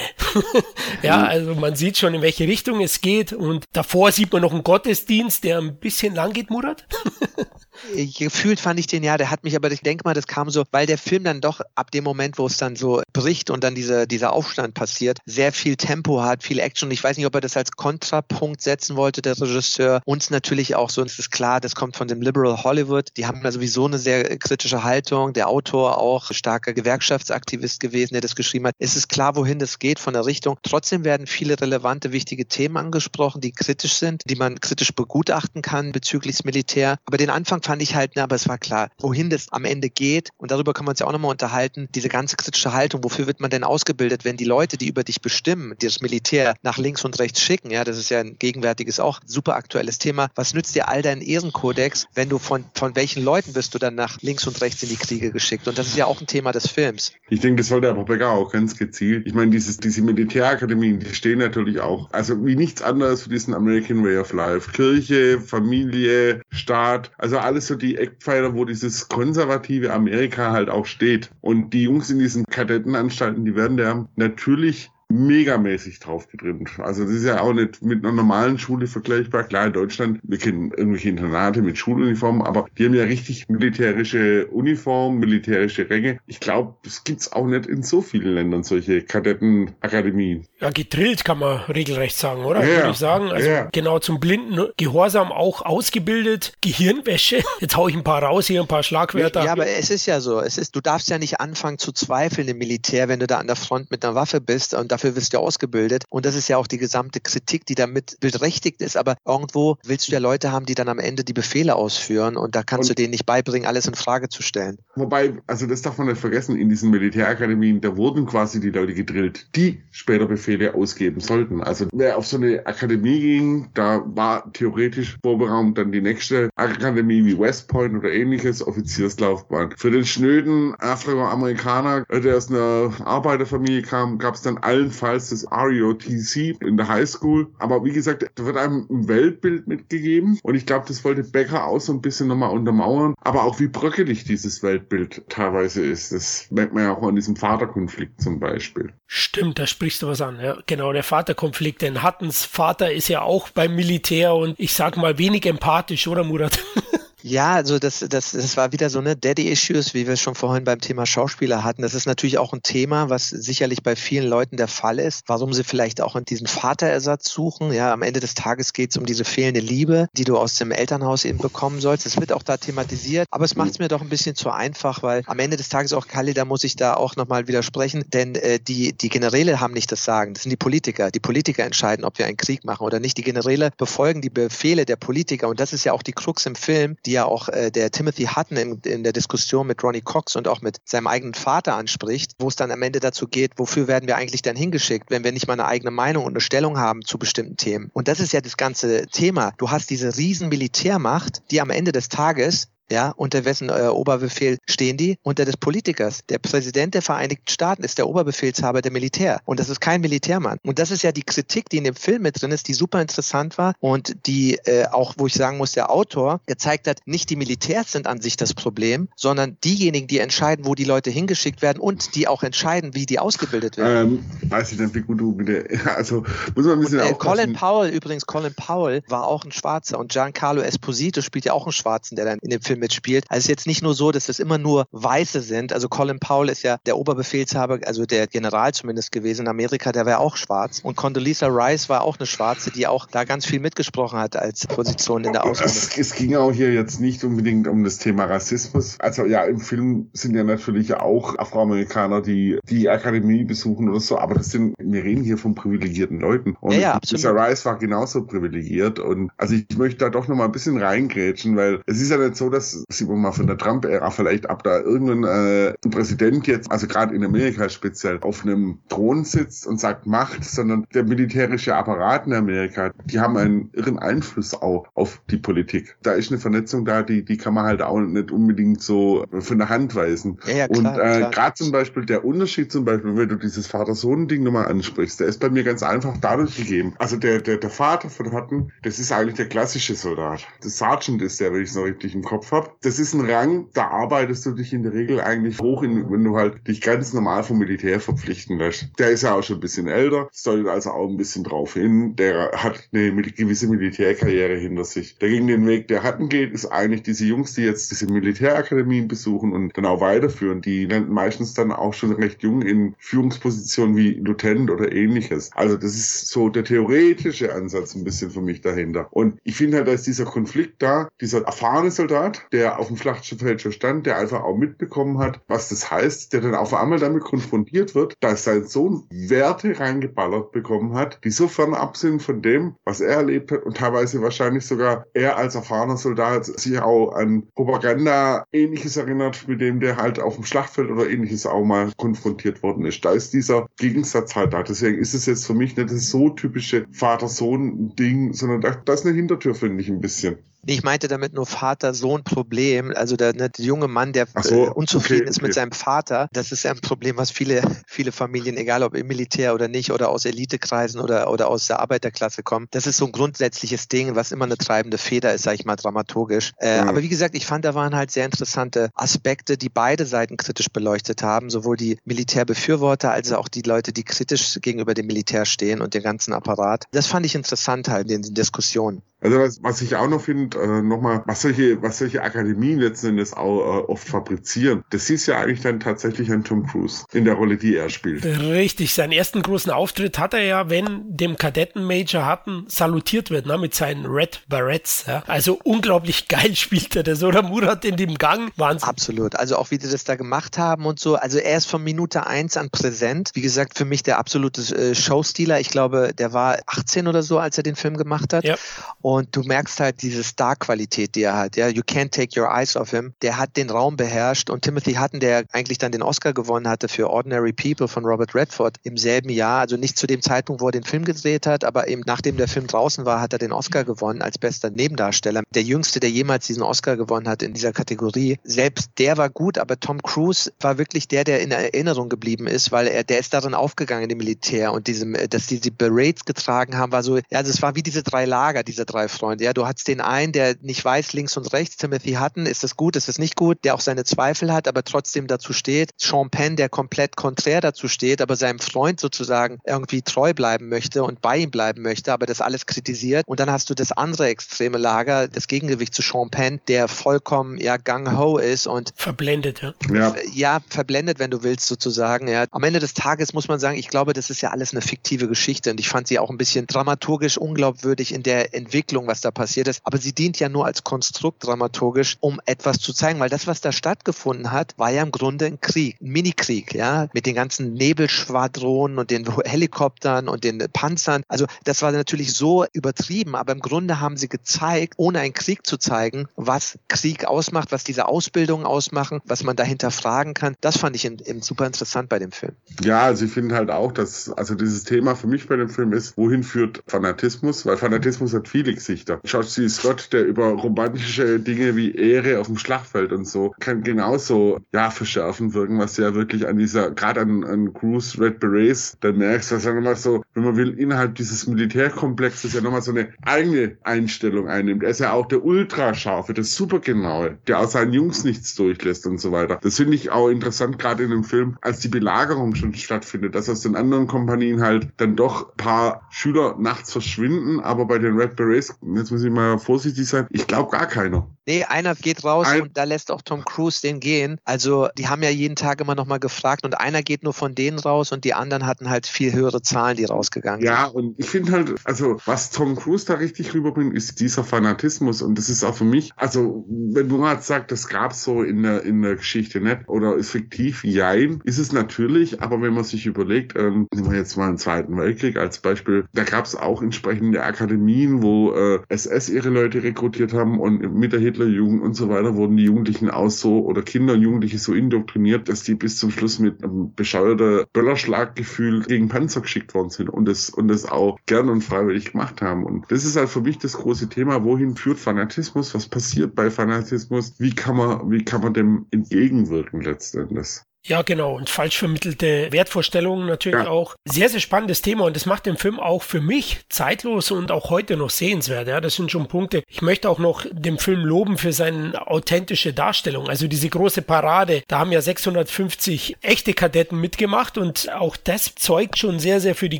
[1.04, 4.54] ja, also man sieht schon, in welche Richtung es geht und davor sieht man noch
[4.54, 6.86] einen Gottesdienst, der ein bisschen lang geht, Murat?
[7.96, 10.64] Gefühlt fand ich den ja, der hat mich, aber ich denke mal, das kam so,
[10.72, 13.76] weil der Film dann doch ab dem Moment, wo es dann so bricht und dann
[13.76, 16.92] dieser, dieser Aufstand passiert, sehr viel Tempo hat, viel Action.
[16.92, 20.02] Ich weiß nicht, ob er das als Kontrapunkt setzen wollte, der Regisseur.
[20.06, 23.10] Uns natürlich auch so, es ist klar, das kommt von dem Liberal Hollywood.
[23.18, 25.34] Die haben da sowieso eine sehr kritische Haltung.
[25.34, 28.76] Der Autor auch starker Gewerkschaftsaktivist gewesen, der das geschrieben hat.
[28.80, 30.58] Es ist klar, wohin das geht von der Richtung.
[30.64, 35.92] Trotzdem werden viele relevante, wichtige Themen angesprochen, die kritisch sind, die man kritisch begutachten kann
[35.92, 36.98] bezüglich des Militär.
[37.06, 39.90] Aber den Anfang fand ich halt, na, aber es war klar, wohin das am Ende
[39.90, 40.30] geht.
[40.38, 41.88] Und darüber kann man uns ja auch nochmal unterhalten.
[41.96, 45.22] Diese ganze kritische Haltung, wofür wird man denn ausgebildet, wenn die Leute, die über dich
[45.22, 49.00] bestimmen, die das Militär nach links und rechts schicken, ja, das ist ja ein gegenwärtiges,
[49.00, 50.30] auch super aktuelles Thema.
[50.36, 53.96] Was nützt dir all dein Ehrenkodex, wenn du von, von welchen Leuten bist du dann
[53.96, 55.68] nach links und rechts in die Kriege geschickt?
[55.68, 57.14] Und das ist ja auch ein Thema des Films.
[57.30, 59.26] Ich denke, das wollte aber Becker auch ganz gezielt.
[59.28, 63.54] Ich meine, dieses, diese Militärakademien, die stehen natürlich auch, also wie nichts anderes für diesen
[63.54, 64.72] American Way of Life.
[64.72, 71.30] Kirche, Familie, Staat, also alles so die Eckpfeiler, wo dieses konservative Amerika halt auch steht.
[71.42, 76.72] Und die Jungs in diesen Kadettenanstalten, die werden da natürlich megamäßig drauf getrimmt.
[76.80, 79.44] Also das ist ja auch nicht mit einer normalen Schule vergleichbar.
[79.44, 84.48] Klar, in Deutschland, wir kennen irgendwelche Internate mit Schuluniformen, aber die haben ja richtig militärische
[84.48, 86.20] Uniformen, militärische Ränge.
[86.26, 90.48] Ich glaube, das gibt's auch nicht in so vielen Ländern, solche Kadettenakademien.
[90.60, 92.66] Ja, gedrillt kann man regelrecht sagen, oder?
[92.66, 93.30] Ja, Würde ich sagen.
[93.30, 93.70] Also ja.
[93.72, 96.54] genau zum blinden Gehorsam auch ausgebildet.
[96.62, 97.44] Gehirnwäsche.
[97.60, 99.46] Jetzt hau ich ein paar raus, hier ein paar Schlagwörter.
[99.46, 100.40] Ja, aber es ist ja so.
[100.40, 103.48] Es ist, du darfst ja nicht anfangen zu zweifeln im Militär, wenn du da an
[103.48, 106.06] der Front mit einer Waffe bist und dafür dafür wirst du ausgebildet.
[106.10, 108.98] Und das ist ja auch die gesamte Kritik, die damit berechtigt ist.
[108.98, 112.56] Aber irgendwo willst du ja Leute haben, die dann am Ende die Befehle ausführen und
[112.56, 114.78] da kannst und du denen nicht beibringen, alles in Frage zu stellen.
[114.96, 118.94] Wobei, also das darf man nicht vergessen, in diesen Militärakademien, da wurden quasi die Leute
[118.94, 121.62] gedrillt, die später Befehle ausgeben sollten.
[121.62, 127.26] Also wer auf so eine Akademie ging, da war theoretisch vorberaumt dann die nächste Akademie
[127.26, 129.74] wie West Point oder ähnliches, Offizierslaufbahn.
[129.78, 135.46] Für den schnöden Afroamerikaner, der aus einer Arbeiterfamilie kam, gab es dann allen allenfalls das
[135.52, 137.48] REOTC in der Highschool.
[137.60, 141.66] Aber wie gesagt, da wird einem ein Weltbild mitgegeben und ich glaube, das wollte Becker
[141.66, 143.16] auch so ein bisschen nochmal untermauern.
[143.22, 147.36] Aber auch wie bröckelig dieses Weltbild teilweise ist, das merkt man ja auch an diesem
[147.36, 148.94] Vaterkonflikt zum Beispiel.
[149.08, 150.40] Stimmt, da sprichst du was an.
[150.40, 151.82] Ja, genau, der Vaterkonflikt.
[151.82, 156.24] Denn Hattens Vater ist ja auch beim Militär und ich sag mal wenig empathisch, oder
[156.24, 156.60] Murat?
[157.24, 160.66] Ja, also das, das, das war wieder so eine Daddy-Issues, wie wir es schon vorhin
[160.66, 161.82] beim Thema Schauspieler hatten.
[161.82, 165.54] Das ist natürlich auch ein Thema, was sicherlich bei vielen Leuten der Fall ist, warum
[165.54, 167.72] sie vielleicht auch in diesen Vaterersatz suchen.
[167.72, 170.72] Ja, am Ende des Tages geht es um diese fehlende Liebe, die du aus dem
[170.72, 172.06] Elternhaus eben bekommen sollst.
[172.06, 175.02] Das wird auch da thematisiert, aber es macht es mir doch ein bisschen zu einfach,
[175.02, 178.36] weil am Ende des Tages auch, Kalle, da muss ich da auch nochmal widersprechen, denn
[178.36, 181.10] äh, die, die Generäle haben nicht das Sagen, das sind die Politiker.
[181.10, 183.18] Die Politiker entscheiden, ob wir einen Krieg machen oder nicht.
[183.18, 186.56] Die Generäle befolgen die Befehle der Politiker und das ist ja auch die Krux im
[186.56, 190.36] Film, die ja auch äh, der Timothy Hutton in, in der Diskussion mit Ronnie Cox
[190.36, 193.88] und auch mit seinem eigenen Vater anspricht, wo es dann am Ende dazu geht, wofür
[193.88, 196.78] werden wir eigentlich dann hingeschickt, wenn wir nicht mal eine eigene Meinung und eine Stellung
[196.78, 197.90] haben zu bestimmten Themen.
[197.94, 199.54] Und das ist ja das ganze Thema.
[199.58, 204.58] Du hast diese riesen Militärmacht, die am Ende des Tages ja, unter wessen äh, Oberbefehl
[204.70, 205.18] stehen die?
[205.24, 206.22] Unter des Politikers.
[206.30, 209.42] Der Präsident der Vereinigten Staaten ist der Oberbefehlshaber der Militär.
[209.46, 210.58] Und das ist kein Militärmann.
[210.64, 213.02] Und das ist ja die Kritik, die in dem Film mit drin ist, die super
[213.02, 217.30] interessant war und die äh, auch, wo ich sagen muss, der Autor gezeigt hat, nicht
[217.30, 221.62] die Militärs sind an sich das Problem, sondern diejenigen, die entscheiden, wo die Leute hingeschickt
[221.62, 224.24] werden und die auch entscheiden, wie die ausgebildet werden.
[224.44, 225.66] Ähm, weiß ich nicht, wie gut du mit der,
[225.98, 226.24] also
[226.56, 230.00] muss man ein bisschen und, äh, Colin Powell, übrigens, Colin Powell war auch ein Schwarzer
[230.00, 233.26] und Giancarlo Esposito spielt ja auch einen Schwarzen, der dann in dem Film mitspielt.
[233.30, 235.74] Also es ist jetzt nicht nur so, dass es immer nur Weiße sind.
[235.74, 240.06] Also Colin Powell ist ja der Oberbefehlshaber, also der General zumindest gewesen in Amerika, der
[240.06, 240.82] war auch schwarz.
[240.84, 244.68] Und Condoleezza Rice war auch eine Schwarze, die auch da ganz viel mitgesprochen hat als
[244.68, 245.76] Position in der Ausbildung.
[245.76, 249.00] Es, es ging auch hier jetzt nicht unbedingt um das Thema Rassismus.
[249.00, 254.18] Also ja, im Film sind ja natürlich auch Afroamerikaner, die die Akademie besuchen oder so,
[254.18, 256.56] aber das sind, wir reden hier von privilegierten Leuten.
[256.62, 257.26] Und ja, ja, absolut.
[257.26, 259.00] Rice war genauso privilegiert.
[259.00, 262.18] Und also ich möchte da doch noch mal ein bisschen reingrätschen, weil es ist ja
[262.18, 266.48] nicht so, dass sieht man mal von der Trump-Ära vielleicht ab, da irgendein äh, Präsident
[266.48, 271.04] jetzt, also gerade in Amerika speziell, auf einem Thron sitzt und sagt Macht, sondern der
[271.04, 275.96] militärische Apparat in Amerika, die haben einen irren Einfluss auch auf die Politik.
[276.02, 279.58] Da ist eine Vernetzung da, die, die kann man halt auch nicht unbedingt so von
[279.58, 280.40] der Hand weisen.
[280.48, 283.68] Ja, ja, klar, und äh, gerade zum Beispiel der Unterschied zum Beispiel, wenn du dieses
[283.68, 286.94] Vater-Sohn-Ding nochmal ansprichst, der ist bei mir ganz einfach dadurch gegeben.
[287.00, 290.48] Also der, der, der Vater von Hutton, das ist eigentlich der klassische Soldat.
[290.64, 293.30] Der Sergeant ist der, wenn ich es noch richtig im Kopf habe das ist ein
[293.30, 296.82] Rang, da arbeitest du dich in der Regel eigentlich hoch, in, wenn du halt dich
[296.82, 298.88] ganz normal vom Militär verpflichten lässt.
[299.00, 302.16] Der ist ja auch schon ein bisschen älter, deutet also auch ein bisschen drauf hin.
[302.16, 305.18] Der hat eine gewisse Militärkarriere hinter sich.
[305.20, 309.08] Der gegen den Weg, der hatten geht, ist eigentlich diese Jungs, die jetzt diese Militärakademien
[309.08, 313.96] besuchen und dann auch weiterführen, die landen meistens dann auch schon recht jung in Führungspositionen
[313.96, 315.52] wie Lieutenant oder ähnliches.
[315.54, 319.08] Also das ist so der theoretische Ansatz ein bisschen für mich dahinter.
[319.12, 322.98] Und ich finde halt, da ist dieser Konflikt da, dieser erfahrene Soldat, der auf dem
[322.98, 327.00] Schlachtfeld schon stand, der einfach auch mitbekommen hat, was das heißt, der dann auf einmal
[327.00, 332.42] damit konfrontiert wird, dass sein Sohn Werte reingeballert bekommen hat, die so fernab sind von
[332.42, 337.14] dem, was er erlebt hat und teilweise wahrscheinlich sogar er als erfahrener Soldat sich auch
[337.14, 341.92] an Propaganda ähnliches erinnert, mit dem der halt auf dem Schlachtfeld oder ähnliches auch mal
[341.98, 343.04] konfrontiert worden ist.
[343.04, 344.64] Da ist dieser Gegensatz halt da.
[344.64, 349.16] Deswegen ist es jetzt für mich nicht das so typische Vater-Sohn-Ding, sondern das ist eine
[349.16, 350.38] Hintertür, finde ich ein bisschen.
[350.66, 352.94] Ich meinte damit nur Vater-Sohn-Problem.
[352.96, 356.30] Also der, ne, der, junge Mann, der so, äh, unzufrieden okay, ist mit seinem Vater,
[356.32, 359.92] das ist ja ein Problem, was viele, viele Familien, egal ob im Militär oder nicht,
[359.92, 364.16] oder aus Elitekreisen oder, oder aus der Arbeiterklasse kommen, das ist so ein grundsätzliches Ding,
[364.16, 366.52] was immer eine treibende Feder ist, sage ich mal, dramaturgisch.
[366.60, 366.90] Äh, mhm.
[366.90, 370.70] Aber wie gesagt, ich fand, da waren halt sehr interessante Aspekte, die beide Seiten kritisch
[370.70, 375.82] beleuchtet haben, sowohl die Militärbefürworter als auch die Leute, die kritisch gegenüber dem Militär stehen
[375.82, 376.86] und dem ganzen Apparat.
[376.92, 379.02] Das fand ich interessant halt in den Diskussionen.
[379.24, 383.08] Also was, was ich auch noch finde, äh, nochmal, was solche, was solche Akademien letzten
[383.08, 387.24] Endes auch äh, oft fabrizieren, das ist ja eigentlich dann tatsächlich ein Tom Cruise in
[387.24, 388.26] der Rolle, die er spielt.
[388.26, 393.58] Richtig, seinen ersten großen Auftritt hat er ja, wenn dem Kadettenmajor Hutton salutiert wird, ne,
[393.58, 395.06] mit seinen Red Barretts.
[395.08, 395.24] Ja.
[395.28, 398.52] Also unglaublich geil spielt er das, oder Murat in dem Gang?
[398.58, 398.90] Wahnsinn.
[398.90, 399.38] Absolut.
[399.38, 401.16] Also auch wie die das da gemacht haben und so.
[401.16, 403.32] Also er ist von Minute eins an präsent.
[403.36, 405.62] Wie gesagt, für mich der absolute äh, Showstealer.
[405.62, 408.44] Ich glaube, der war 18 oder so, als er den Film gemacht hat.
[408.44, 408.56] Ja.
[409.02, 411.56] Und und du merkst halt diese Star-Qualität, die er hat.
[411.56, 413.14] Ja, you can't take your eyes off him.
[413.22, 416.88] Der hat den Raum beherrscht und Timothy Hutton, der eigentlich dann den Oscar gewonnen hatte
[416.88, 420.68] für Ordinary People von Robert Redford im selben Jahr, also nicht zu dem Zeitpunkt, wo
[420.68, 423.52] er den Film gedreht hat, aber eben nachdem der Film draußen war, hat er den
[423.52, 425.44] Oscar gewonnen als bester Nebendarsteller.
[425.54, 428.38] Der jüngste, der jemals diesen Oscar gewonnen hat in dieser Kategorie.
[428.44, 432.72] Selbst der war gut, aber Tom Cruise war wirklich der, der in Erinnerung geblieben ist,
[432.72, 436.78] weil er, der ist darin aufgegangen im Militär und diesem, dass die die Berets getragen
[436.78, 439.44] haben, war so, ja, das war wie diese drei Lager, diese drei zwei Freunde.
[439.44, 442.76] Ja, du hast den einen, der nicht weiß, links und rechts, Timothy Hutton, ist das
[442.76, 445.92] gut, ist das nicht gut, der auch seine Zweifel hat, aber trotzdem dazu steht.
[445.98, 451.04] Sean Penn, der komplett konträr dazu steht, aber seinem Freund sozusagen irgendwie treu bleiben möchte
[451.04, 453.24] und bei ihm bleiben möchte, aber das alles kritisiert.
[453.28, 457.58] Und dann hast du das andere extreme Lager, das Gegengewicht zu Sean Penn, der vollkommen
[457.58, 459.74] ja gang-ho ist und verblendet, ja.
[459.94, 460.16] ja.
[460.34, 462.28] Ja, verblendet, wenn du willst sozusagen.
[462.28, 462.46] Ja.
[462.52, 465.28] Am Ende des Tages muss man sagen, ich glaube, das ist ja alles eine fiktive
[465.28, 469.32] Geschichte und ich fand sie auch ein bisschen dramaturgisch unglaubwürdig in der Entwicklung, was da
[469.32, 469.82] passiert ist.
[469.84, 473.62] Aber sie dient ja nur als Konstrukt dramaturgisch, um etwas zu zeigen, weil das, was
[473.62, 477.74] da stattgefunden hat, war ja im Grunde ein Krieg, ein Minikrieg, ja, mit den ganzen
[477.74, 481.24] Nebelschwadronen und den Helikoptern und den Panzern.
[481.28, 485.66] Also das war natürlich so übertrieben, aber im Grunde haben sie gezeigt, ohne einen Krieg
[485.66, 490.56] zu zeigen, was Krieg ausmacht, was diese Ausbildungen ausmachen, was man dahinter fragen kann.
[490.62, 492.54] Das fand ich in, in super interessant bei dem Film.
[492.82, 495.94] Ja, also ich finde halt auch, dass also dieses Thema für mich bei dem Film
[495.94, 497.66] ist, wohin führt Fanatismus?
[497.66, 499.22] Weil Fanatismus hat viele Gesichter.
[499.24, 499.70] George C.
[499.70, 504.92] Scott, der über romantische Dinge wie Ehre auf dem Schlachtfeld und so, kann genauso ja
[504.92, 509.52] verschärfen wirken, was ja wirklich an dieser, gerade an, an Cruise Red Berets, da merkst
[509.52, 513.10] du, dass er nochmal so, wenn man will, innerhalb dieses Militärkomplexes ja nochmal so eine
[513.24, 514.84] eigene Einstellung einnimmt.
[514.84, 519.20] Er ist ja auch der Ultrascharfe, der Supergenaue, der aus seinen Jungs nichts durchlässt und
[519.20, 519.60] so weiter.
[519.62, 523.50] Das finde ich auch interessant, gerade in dem Film, als die Belagerung schon stattfindet, dass
[523.50, 528.36] aus den anderen Kompanien halt dann doch paar Schüler nachts verschwinden, aber bei den Red
[528.36, 528.63] Berets,
[528.96, 531.28] jetzt muss ich mal vorsichtig sein, ich glaube gar keiner.
[531.46, 534.40] Nee, einer geht raus Ein und da lässt auch Tom Cruise den gehen.
[534.46, 537.54] Also die haben ja jeden Tag immer noch mal gefragt und einer geht nur von
[537.54, 540.94] denen raus und die anderen hatten halt viel höhere Zahlen, die rausgegangen ja, sind.
[540.94, 545.22] Ja, und ich finde halt, also was Tom Cruise da richtig rüberbringt, ist dieser Fanatismus
[545.22, 548.84] und das ist auch für mich, also wenn Murat sagt, das gab so in der,
[548.84, 553.06] in der Geschichte nicht oder ist fiktiv, jein, ist es natürlich, aber wenn man sich
[553.06, 556.82] überlegt, ähm, nehmen wir jetzt mal den Zweiten Weltkrieg als Beispiel, da gab es auch
[556.82, 562.10] entsprechende Akademien, wo äh, SS ihre Leute rekrutiert haben und mit der Hitlerjugend und so
[562.10, 565.98] weiter wurden die Jugendlichen aus so oder Kinder und Jugendliche so indoktriniert, dass die bis
[565.98, 570.86] zum Schluss mit einem bescheuerten Böllerschlaggefühl gegen Panzer geschickt worden sind und das und das
[570.86, 572.64] auch gern und freiwillig gemacht haben.
[572.64, 576.50] Und das ist halt für mich das große Thema, wohin führt Fanatismus, was passiert bei
[576.50, 580.62] Fanatismus, wie kann man, wie kann man dem entgegenwirken letztendlich.
[580.86, 581.36] Ja, genau.
[581.36, 583.70] Und falsch vermittelte Wertvorstellungen natürlich ja.
[583.70, 583.96] auch.
[584.06, 587.70] Sehr, sehr spannendes Thema und das macht den Film auch für mich zeitlos und auch
[587.70, 588.68] heute noch sehenswert.
[588.68, 589.64] Ja, das sind schon Punkte.
[589.70, 593.30] Ich möchte auch noch den Film loben für seine authentische Darstellung.
[593.30, 598.98] Also diese große Parade, da haben ja 650 echte Kadetten mitgemacht und auch das zeugt
[598.98, 599.80] schon sehr, sehr für die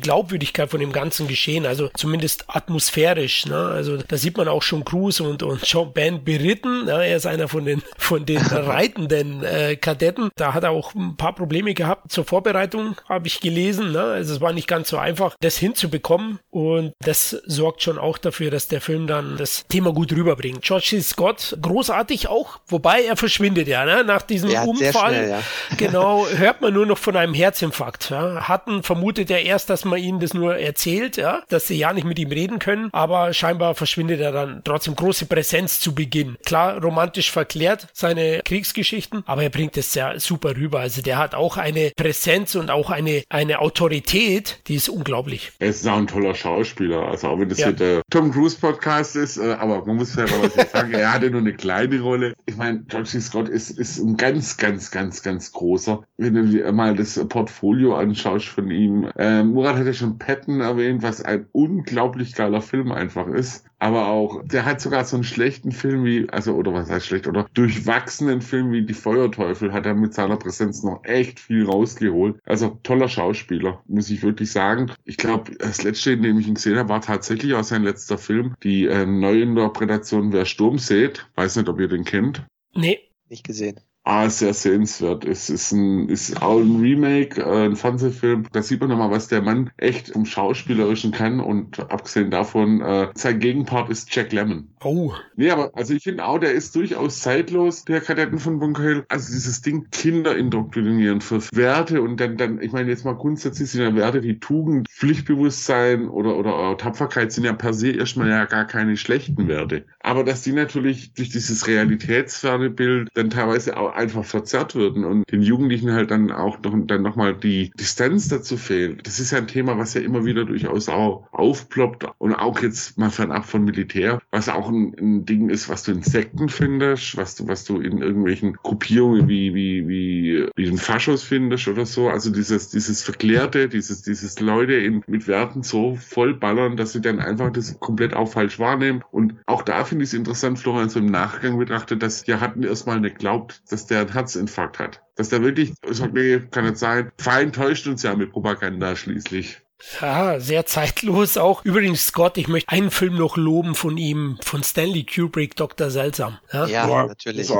[0.00, 1.66] Glaubwürdigkeit von dem ganzen Geschehen.
[1.66, 3.44] Also zumindest atmosphärisch.
[3.44, 3.56] Ne?
[3.56, 6.88] Also da sieht man auch schon Cruz und, und Sean Ben beritten.
[6.88, 10.30] Ja, er ist einer von den, von den reitenden äh, Kadetten.
[10.36, 13.92] Da hat er auch ein paar Probleme gehabt zur Vorbereitung, habe ich gelesen.
[13.92, 14.00] Ne?
[14.00, 16.38] Also es war nicht ganz so einfach, das hinzubekommen.
[16.50, 20.62] Und das sorgt schon auch dafür, dass der Film dann das Thema gut rüberbringt.
[20.62, 21.00] George C.
[21.00, 24.04] Scott, großartig auch, wobei er verschwindet ja, ne?
[24.04, 25.14] nach diesem ja, Unfall.
[25.14, 25.42] Schnell, ja.
[25.76, 28.10] genau, hört man nur noch von einem Herzinfarkt.
[28.10, 28.48] Ja?
[28.48, 32.04] Hatten vermutet er erst, dass man ihnen das nur erzählt, ja, dass sie ja nicht
[32.04, 36.36] mit ihm reden können, aber scheinbar verschwindet er dann trotzdem große Präsenz zu Beginn.
[36.44, 40.83] Klar, romantisch verklärt seine Kriegsgeschichten, aber er bringt es ja super rüber.
[40.84, 45.50] Also der hat auch eine Präsenz und auch eine, eine Autorität, die ist unglaublich.
[45.58, 47.08] Er ist auch ein toller Schauspieler.
[47.08, 47.68] Also auch wenn das ja.
[47.68, 51.40] hier der Tom Cruise Podcast ist, äh, aber man muss fairerweise sagen, er hatte nur
[51.40, 52.34] eine kleine Rolle.
[52.44, 53.20] Ich meine, George C.
[53.20, 56.02] Scott ist, ist ein ganz, ganz, ganz, ganz großer.
[56.18, 59.10] Wenn du dir mal das Portfolio anschaust von ihm.
[59.16, 64.08] Äh, Murat hat ja schon Patton erwähnt, was ein unglaublich geiler Film einfach ist aber
[64.08, 67.46] auch, der hat sogar so einen schlechten Film wie, also, oder was heißt schlecht, oder
[67.52, 72.40] durchwachsenen Film wie Die Feuerteufel hat er mit seiner Präsenz noch echt viel rausgeholt.
[72.44, 74.90] Also, toller Schauspieler, muss ich wirklich sagen.
[75.04, 78.18] Ich glaube, das letzte, in dem ich ihn gesehen habe, war tatsächlich auch sein letzter
[78.18, 81.26] Film, die äh, Neuinterpretation Wer Sturm sät.
[81.34, 82.44] Weiß nicht, ob ihr den kennt.
[82.74, 82.98] Nee.
[83.28, 83.80] Nicht gesehen.
[84.06, 85.24] Ah, sehr sehenswert.
[85.24, 88.46] Es ist ein, ist auch ein Remake, äh, ein Fernsehfilm.
[88.52, 91.40] Da sieht man nochmal, was der Mann echt vom Schauspielerischen kann.
[91.40, 94.68] Und abgesehen davon, äh, sein Gegenpart ist Jack Lemmon.
[94.82, 95.14] Oh.
[95.36, 99.04] Nee, aber also ich finde auch, der ist durchaus zeitlos, der Kadetten von Bunker Hill.
[99.08, 103.70] Also dieses Ding, Kinder indoktrinieren für Werte und dann, dann, ich meine jetzt mal grundsätzlich
[103.70, 108.44] sind ja Werte wie Tugend, Pflichtbewusstsein oder, oder Tapferkeit sind ja per se erstmal ja
[108.44, 109.86] gar keine schlechten Werte.
[110.00, 115.30] Aber dass die natürlich durch dieses realitätsferne Bild dann teilweise auch einfach verzerrt würden und
[115.30, 119.06] den Jugendlichen halt dann auch noch, dann nochmal die Distanz dazu fehlt.
[119.06, 122.98] Das ist ja ein Thema, was ja immer wieder durchaus auch aufploppt und auch jetzt
[122.98, 127.16] mal fernab von Militär, was auch ein, ein Ding ist, was du in Sekten findest,
[127.16, 131.86] was du, was du in irgendwelchen Gruppierungen wie, wie, wie, wie den Faschos findest oder
[131.86, 132.08] so.
[132.08, 137.20] Also dieses, dieses Verklärte, dieses, dieses Leute in, mit Werten so vollballern, dass sie dann
[137.20, 139.02] einfach das komplett auch falsch wahrnehmen.
[139.10, 142.62] Und auch da finde ich es interessant, Florian, so im Nachgang betrachtet, dass ja hatten
[142.62, 145.02] erstmal nicht glaubt, dass der einen Herzinfarkt hat.
[145.16, 147.12] Dass der wirklich sagt, nee, kann nicht sein.
[147.18, 149.60] Fein täuscht uns ja mit Propaganda schließlich.
[150.00, 151.64] Ja, sehr zeitlos auch.
[151.64, 155.90] Übrigens, Scott, ich möchte einen Film noch loben von ihm, von Stanley Kubrick, Dr.
[155.90, 156.38] Seltsam.
[156.52, 157.52] Ja, ja Boah, natürlich.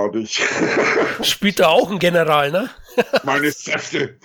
[1.22, 2.70] Spielt da auch ein General, ne?
[3.24, 4.18] Meine Säfte.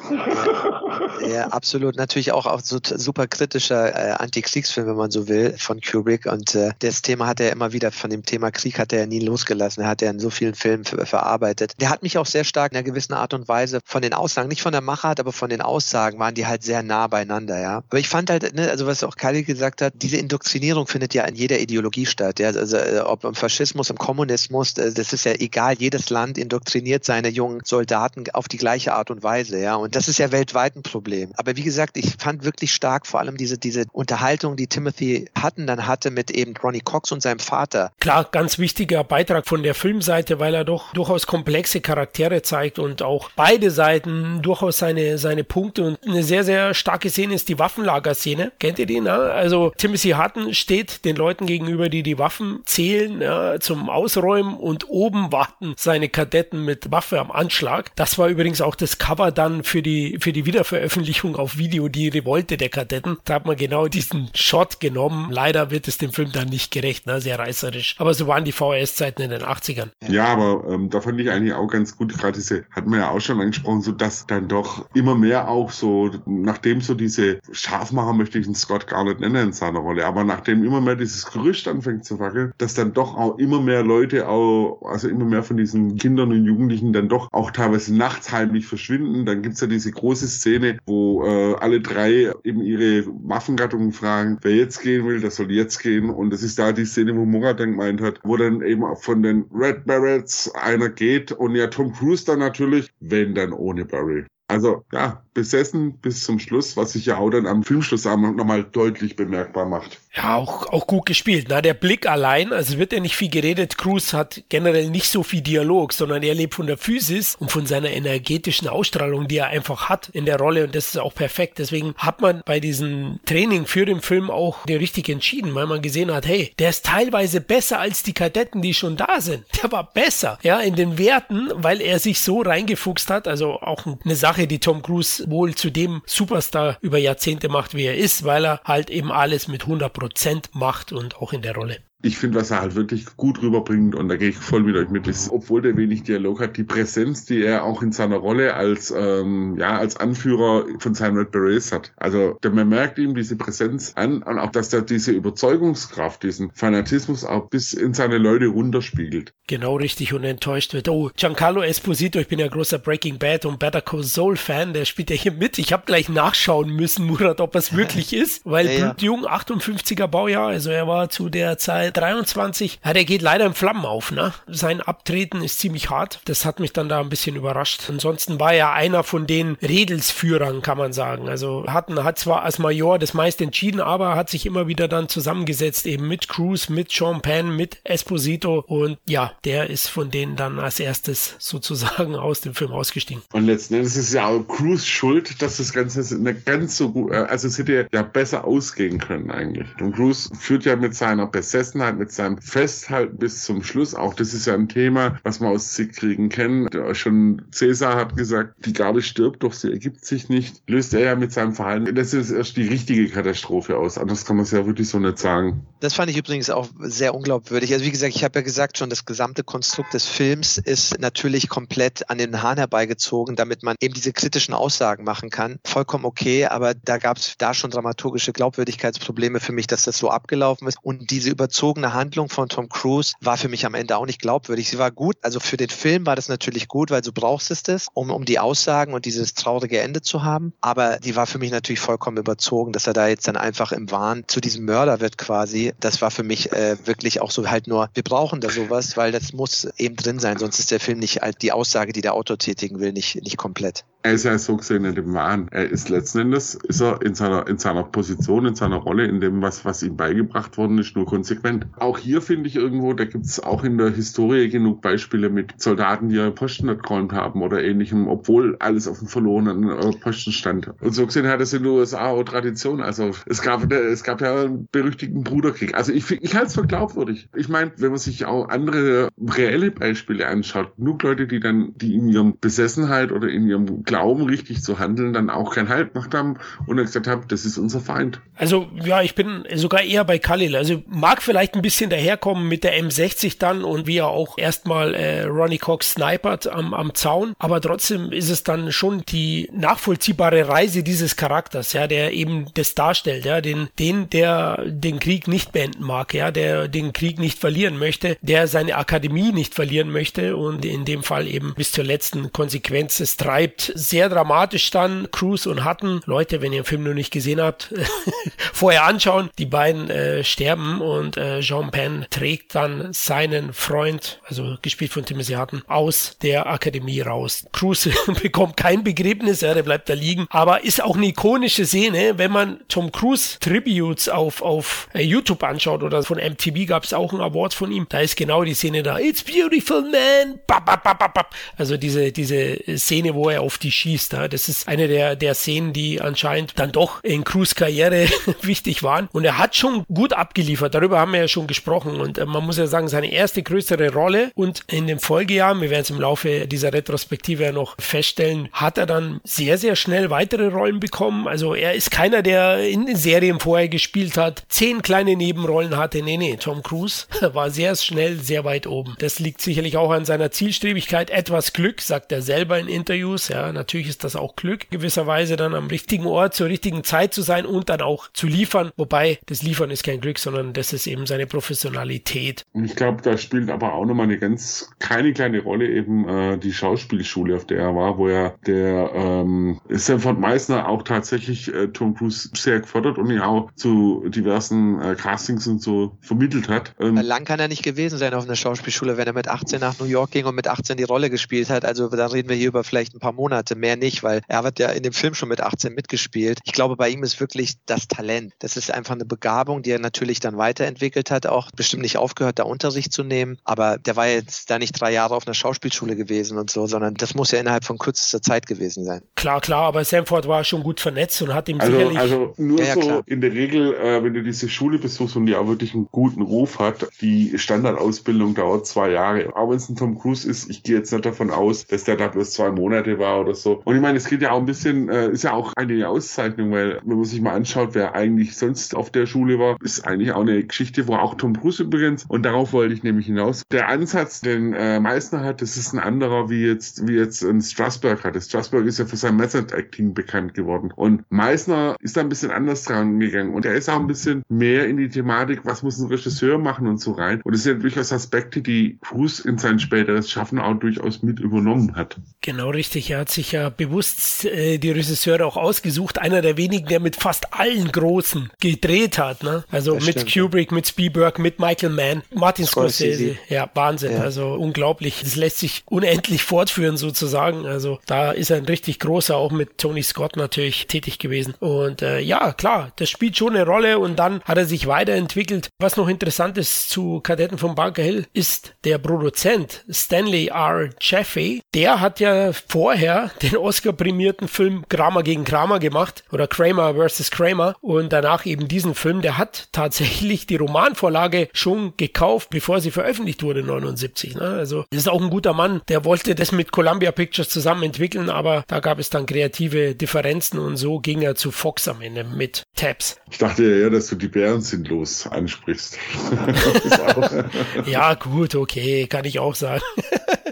[1.28, 1.96] Ja, absolut.
[1.96, 6.26] Natürlich auch, auch so super kritischer äh, Antikriegsfilm, wenn man so will, von Kubrick.
[6.26, 9.20] Und äh, das Thema hat er immer wieder, von dem Thema Krieg hat er nie
[9.20, 9.84] losgelassen.
[9.84, 11.74] Er hat ja in so vielen Filmen verarbeitet.
[11.80, 14.48] Der hat mich auch sehr stark in einer gewissen Art und Weise von den Aussagen,
[14.48, 17.78] nicht von der Machart, aber von den Aussagen waren die halt sehr nah beieinander, ja.
[17.78, 21.26] Aber ich fand halt, ne, also was auch Kali gesagt hat, diese Indoktrinierung findet ja
[21.26, 22.40] in jeder Ideologie statt.
[22.40, 22.50] Ja?
[22.50, 27.04] Also äh, ob im Faschismus, im Kommunismus, äh, das ist ja egal, jedes Land indoktriniert
[27.04, 29.76] seine jungen Soldaten auf die gleiche Art und Weise, ja.
[29.76, 30.99] Und das ist ja weltweit ein Problem.
[31.36, 35.68] Aber wie gesagt, ich fand wirklich stark vor allem diese, diese Unterhaltung, die Timothy Hutton
[35.68, 37.92] dann hatte mit eben Ronnie Cox und seinem Vater.
[38.00, 43.02] Klar, ganz wichtiger Beitrag von der Filmseite, weil er doch durchaus komplexe Charaktere zeigt und
[43.02, 47.60] auch beide Seiten durchaus seine, seine Punkte und eine sehr, sehr starke Szene ist die
[47.60, 48.52] Waffenlagerszene.
[48.60, 49.00] Kennt ihr die?
[49.00, 49.12] Ne?
[49.12, 54.90] Also Timothy Hutton steht den Leuten gegenüber, die die Waffen zählen, ja, zum Ausräumen und
[54.90, 57.92] oben warten seine Kadetten mit Waffe am Anschlag.
[57.96, 60.89] Das war übrigens auch das Cover dann für die, für die Wiederveröffentlichung
[61.36, 63.18] auf Video, die Revolte der Kadetten.
[63.24, 65.30] Da hat man genau diesen Shot genommen.
[65.32, 67.22] Leider wird es dem Film dann nicht gerecht, ne?
[67.22, 67.96] sehr reißerisch.
[67.98, 69.90] Aber so waren die VHS-Zeiten in den 80ern.
[70.08, 73.10] Ja, aber ähm, da fand ich eigentlich auch ganz gut, gerade diese, hat man ja
[73.10, 78.14] auch schon angesprochen, so dass dann doch immer mehr auch so, nachdem so diese Scharfmacher
[78.14, 81.26] möchte ich den Scott gar nicht nennen in seiner Rolle, aber nachdem immer mehr dieses
[81.26, 85.44] Gerücht anfängt zu wackeln, dass dann doch auch immer mehr Leute auch, also immer mehr
[85.44, 89.26] von diesen Kindern und Jugendlichen dann doch auch teilweise nachts heim heimlich verschwinden.
[89.26, 94.56] Dann gibt's ja diese große Szene, wo äh, alle drei eben ihre Waffengattungen fragen, wer
[94.56, 96.10] jetzt gehen will, der soll jetzt gehen.
[96.10, 99.24] Und das ist da die Szene, wo Murat dann gemeint hat, wo dann eben von
[99.24, 104.26] den Red Barretts einer geht und ja Tom Cruise dann natürlich, wenn dann ohne Barry.
[104.50, 109.16] Also ja, besessen bis zum Schluss, was sich ja auch dann am Filmschlussabend nochmal deutlich
[109.16, 110.00] bemerkbar macht.
[110.16, 111.46] Ja, auch, auch gut gespielt.
[111.50, 113.78] Na, der Blick allein, also wird ja nicht viel geredet.
[113.78, 117.68] Cruz hat generell nicht so viel Dialog, sondern er lebt von der Physis und von
[117.68, 121.60] seiner energetischen Ausstrahlung, die er einfach hat in der Rolle und das ist auch perfekt.
[121.60, 126.12] Deswegen hat man bei diesem Training für den Film auch richtig entschieden, weil man gesehen
[126.12, 129.46] hat, hey, der ist teilweise besser als die Kadetten, die schon da sind.
[129.62, 133.28] Der war besser, ja, in den Werten, weil er sich so reingefuchst hat.
[133.28, 137.86] Also auch eine Sache, die Tom Cruise wohl zu dem Superstar über Jahrzehnte macht, wie
[137.86, 141.56] er ist, weil er halt eben alles mit 100 Prozent macht und auch in der
[141.56, 144.76] Rolle ich finde, was er halt wirklich gut rüberbringt, und da gehe ich voll mit
[144.78, 148.16] euch mit, ist, obwohl der wenig Dialog hat, die Präsenz, die er auch in seiner
[148.16, 151.92] Rolle als, ähm, ja, als Anführer von seinen Red Berets hat.
[151.98, 156.52] Also, der, man merkt ihm diese Präsenz an und auch, dass er diese Überzeugungskraft, diesen
[156.52, 159.34] Fanatismus auch bis in seine Leute runterspiegelt.
[159.48, 160.88] Genau richtig und enttäuscht wird.
[160.88, 164.86] Oh, Giancarlo Esposito, ich bin ja großer Breaking Bad und Better Call Saul Fan, der
[164.86, 165.58] spielt ja hier mit.
[165.58, 168.94] Ich habe gleich nachschauen müssen, Murat, ob es wirklich ist, weil ja, ja.
[168.94, 173.54] Blutjung, 58er Baujahr, also er war zu der Zeit 23, ja, der geht leider in
[173.54, 174.34] Flammen auf, ne?
[174.48, 176.22] Sein Abtreten ist ziemlich hart.
[176.26, 177.84] Das hat mich dann da ein bisschen überrascht.
[177.90, 181.30] Ansonsten war er einer von den Redelsführern, kann man sagen.
[181.30, 185.10] Also hatten, hat zwar als Major das meiste entschieden, aber hat sich immer wieder dann
[185.10, 190.36] zusammengesetzt, eben mit Cruz, mit Sean Penn, mit Esposito und ja, der ist von denen
[190.36, 193.24] dann als erstes sozusagen aus dem Film ausgestiegen.
[193.34, 197.12] Und letzten Endes ist ja auch Cruz schuld, dass das Ganze nicht ganz so gut,
[197.12, 199.68] äh, also es hätte ja besser ausgehen können eigentlich.
[199.80, 203.96] Und Cruz führt ja mit seiner Besessenheit Gelassenheit, mit seinem Festhalten bis zum Schluss.
[203.96, 206.76] Auch das ist ja ein Thema, was man aus Siegkriegen kennt.
[206.94, 210.62] Schon Cäsar hat gesagt, die Garde stirbt, doch sie ergibt sich nicht.
[210.68, 211.94] Löst er ja mit seinem Verhalten.
[211.96, 213.98] Das ist erst die richtige Katastrophe aus.
[213.98, 215.66] Anders kann man es ja wirklich so nicht sagen.
[215.80, 217.72] Das fand ich übrigens auch sehr unglaubwürdig.
[217.74, 221.50] Also wie gesagt, ich habe ja gesagt schon, das gesamte Konstrukt des Films ist natürlich
[221.50, 225.60] komplett an den Hahn herbeigezogen, damit man eben diese kritischen Aussagen machen kann.
[225.66, 230.10] Vollkommen okay, aber da gab es da schon dramaturgische Glaubwürdigkeitsprobleme für mich, dass das so
[230.10, 230.78] abgelaufen ist.
[230.82, 234.22] Und diese Überzeugung überzogene Handlung von Tom Cruise war für mich am Ende auch nicht
[234.22, 234.70] glaubwürdig.
[234.70, 237.62] Sie war gut, also für den Film war das natürlich gut, weil so brauchst es
[237.62, 240.54] das, um, um die Aussagen und dieses traurige Ende zu haben.
[240.62, 243.92] Aber die war für mich natürlich vollkommen überzogen, dass er da jetzt dann einfach im
[243.92, 245.74] Wahn zu diesem Mörder wird quasi.
[245.80, 249.12] Das war für mich äh, wirklich auch so halt nur, wir brauchen da sowas, weil
[249.12, 252.16] das muss eben drin sein, sonst ist der Film nicht halt die Aussage, die der
[252.16, 253.86] Autor tätigen will, nicht, nicht komplett.
[254.02, 255.50] Er ist ja so gesehen in dem Wahn.
[255.52, 259.20] Er ist letzten Endes, ist er in seiner, in seiner Position, in seiner Rolle, in
[259.20, 261.68] dem, was, was ihm beigebracht worden ist, nur konsequent.
[261.78, 265.60] Auch hier finde ich irgendwo, da gibt es auch in der Historie genug Beispiele mit
[265.62, 269.92] Soldaten, die ihre Posten nicht geräumt haben oder ähnlichem, obwohl alles auf dem verlorenen äh,
[270.00, 270.72] Posten stand.
[270.80, 272.80] Und so gesehen hat es in den USA auch Tradition.
[272.80, 275.76] Also es gab, es gab ja einen berüchtigten Bruderkrieg.
[275.76, 277.28] Also ich, ich halte es für glaubwürdig.
[277.36, 281.96] Ich meine, wenn man sich auch andere reelle Beispiele anschaut, genug Leute, die dann, die
[281.96, 286.14] in ihrem Besessenheit oder in ihrem Glauben richtig zu handeln, dann auch keinen Halt gemacht
[286.14, 286.38] haben
[286.68, 288.22] und dann gesagt haben, das ist unser Feind.
[288.36, 290.56] Also ja, ich bin sogar eher bei Khalil.
[290.56, 294.94] Also mag vielleicht ein bisschen daherkommen mit der M60 dann und wie er auch erstmal
[294.94, 300.48] äh, Ronnie Cox snipert am, am Zaun, aber trotzdem ist es dann schon die nachvollziehbare
[300.48, 305.52] Reise dieses Charakters, ja, der eben das darstellt, ja, den, den, der den Krieg nicht
[305.52, 310.38] beenden mag, ja, der den Krieg nicht verlieren möchte, der seine Akademie nicht verlieren möchte
[310.38, 315.08] und in dem Fall eben bis zur letzten Konsequenz es treibt sehr dramatisch dann.
[315.12, 317.74] Cruz und Hutton, Leute, wenn ihr den Film noch nicht gesehen habt,
[318.54, 319.30] vorher anschauen.
[319.38, 325.06] Die beiden äh, sterben und äh, Jean Penn trägt dann seinen Freund, also gespielt von
[325.06, 327.46] Timothy Hutton, aus der Akademie raus.
[327.52, 327.90] Cruz
[328.22, 332.32] bekommt kein Begräbnis, ja, der bleibt da liegen, aber ist auch eine ikonische Szene, wenn
[332.32, 337.14] man Tom Cruise Tributes auf, auf äh, YouTube anschaut oder von MTV gab es auch
[337.14, 340.84] einen Award von ihm, da ist genau die Szene da, It's beautiful man, bap, bap,
[340.84, 341.36] bap, bap.
[341.58, 344.14] also diese, diese Szene, wo er auf die schießt.
[344.14, 344.28] Ja.
[344.28, 348.08] Das ist eine der, der Szenen, die anscheinend dann doch in Cruz Karriere
[348.42, 349.10] wichtig waren.
[349.12, 350.74] Und er hat schon gut abgeliefert.
[350.76, 352.00] Darüber haben wir ja schon gesprochen.
[352.02, 355.70] Und äh, man muss ja sagen, seine erste größere Rolle und in den Folgejahren, wir
[355.70, 360.10] werden es im Laufe dieser Retrospektive ja noch feststellen, hat er dann sehr, sehr schnell
[360.10, 361.28] weitere Rollen bekommen.
[361.28, 366.02] Also er ist keiner, der in Serien vorher gespielt hat, zehn kleine Nebenrollen hatte.
[366.02, 368.96] Nee, nee, Tom Cruise war sehr schnell sehr weit oben.
[369.00, 371.10] Das liegt sicherlich auch an seiner Zielstrebigkeit.
[371.10, 373.28] Etwas Glück, sagt er selber in Interviews.
[373.30, 377.22] Ja, natürlich ist das auch Glück, gewisserweise dann am richtigen Ort zur richtigen Zeit zu
[377.22, 378.72] sein und dann auch zu liefern.
[378.78, 382.46] Wobei das Liefern ist kein Glück, sondern das ist eben seine Professionalität.
[382.54, 386.38] Und ich glaube, da spielt aber auch nochmal eine ganz keine kleine Rolle eben äh,
[386.38, 391.68] die Schauspielschule, auf der er war, wo er der ähm, Sanford Meisner auch tatsächlich äh,
[391.68, 396.74] Tom Cruise sehr gefördert und ihn auch zu diversen äh, Castings und so vermittelt hat.
[396.80, 399.78] Ähm, Lang kann er nicht gewesen sein auf einer Schauspielschule, wenn er mit 18 nach
[399.80, 401.66] New York ging und mit 18 die Rolle gespielt hat.
[401.66, 404.60] Also da reden wir hier über vielleicht ein paar Monate, mehr nicht, weil er hat
[404.60, 406.40] ja in dem Film schon mit 18 mitgespielt.
[406.44, 408.34] Ich glaube, bei ihm ist wirklich das Talent.
[408.40, 412.40] Das ist einfach eine Begabung, die er natürlich dann weiterentwickelt hat, auch bestimmt nicht aufgehört,
[412.40, 413.38] da Unterricht zu nehmen.
[413.44, 416.96] Aber der war jetzt da nicht drei Jahre auf einer Schauspielschule gewesen und so, sondern
[416.96, 419.02] das muss ja innerhalb von kürzester Zeit gewesen sein.
[419.16, 422.00] Klar, klar, aber Sanford war schon gut vernetzt und hat ihm also, sicherlich...
[422.00, 423.04] Also nur ja, ja, so klar.
[423.06, 426.22] in der Regel, äh, wenn du diese Schule besuchst und die auch wirklich einen guten
[426.22, 429.36] Ruf hat, die Standardausbildung dauert zwei Jahre.
[429.36, 431.98] Auch wenn es ein Tom Cruise ist, ich gehe jetzt nicht davon aus, dass der
[431.98, 433.62] da bloß zwei Monate war oder so.
[433.64, 436.52] Und ich meine, es geht ja auch ein bisschen, äh, ist ja auch eine Auszeichnung,
[436.52, 440.12] weil wenn man sich mal anschaut, wer eigentlich sonst auf der Schule war, ist eigentlich
[440.12, 443.70] auch eine Geschichte, wo auch Tom Cruise übrigens, und darauf wollte ich nämlich hinaus, der
[443.70, 448.04] Ansatz, den äh, Meissner hat, das ist ein anderer, wie jetzt, wie jetzt ein Strasberg
[448.04, 448.22] hatte.
[448.22, 450.72] Strasberg ist ja für sein Method Acting bekannt geworden.
[450.76, 453.34] Und Meissner ist da ein bisschen anders dran gegangen.
[453.34, 456.68] Und er ist auch ein bisschen mehr in die Thematik, was muss ein Regisseur machen
[456.68, 457.22] und so rein.
[457.24, 461.76] Und es sind durchaus Aspekte, die Cruise in sein späteres Schaffen auch durchaus mit übernommen
[461.76, 461.98] hat.
[462.22, 462.92] Genau richtig.
[462.92, 466.00] Er hat sich ja bewusst äh, die Regisseure auch ausgesucht.
[466.00, 469.24] Einer der wenigen, der mit fast allen Großen gedreht hat.
[469.24, 469.44] Ne?
[469.52, 470.56] Also das mit stimmt, Kubrick, ja.
[470.56, 473.18] mit Spielberg, mit Michael Mann, Martin Scorsese.
[473.28, 473.94] Ja, Wahnsinn.
[473.94, 474.02] Ja.
[474.02, 475.02] Also unglaublich.
[475.04, 477.46] Das lässt sich unendlich fortführen sozusagen.
[477.46, 481.36] Also da ist er ein richtig großer, auch mit Tony Scott natürlich tätig gewesen.
[481.40, 485.50] Und äh, ja, klar, das spielt schon eine Rolle und dann hat er sich weiterentwickelt.
[485.60, 490.70] Was noch interessant ist zu Kadetten von Bunker Hill, ist der Produzent Stanley R.
[490.80, 491.42] Jeffy.
[491.54, 497.12] Der hat ja vorher den Oscar-prämierten Film Kramer gegen Kramer gemacht oder Kramer vs.
[497.12, 499.02] Kramer und danach eben diesen Film.
[499.02, 504.16] Der hat tatsächlich die Romanvorlage schon gekauft, bevor sie veröffentlicht wurde, 79.
[504.16, 504.22] Ne?
[504.22, 505.62] Also das ist auch ein guter Mann.
[505.68, 510.40] Der wollte das mit Columbia Pictures zusammen entwickeln, aber da gab es dann kreative Differenzen
[510.40, 512.98] und so ging er zu Fox am Ende mit Tabs.
[513.12, 515.78] Ich dachte ja, dass du die Bären sinnlos ansprichst.
[517.66, 519.62] ja, gut, okay, kann ich auch sagen.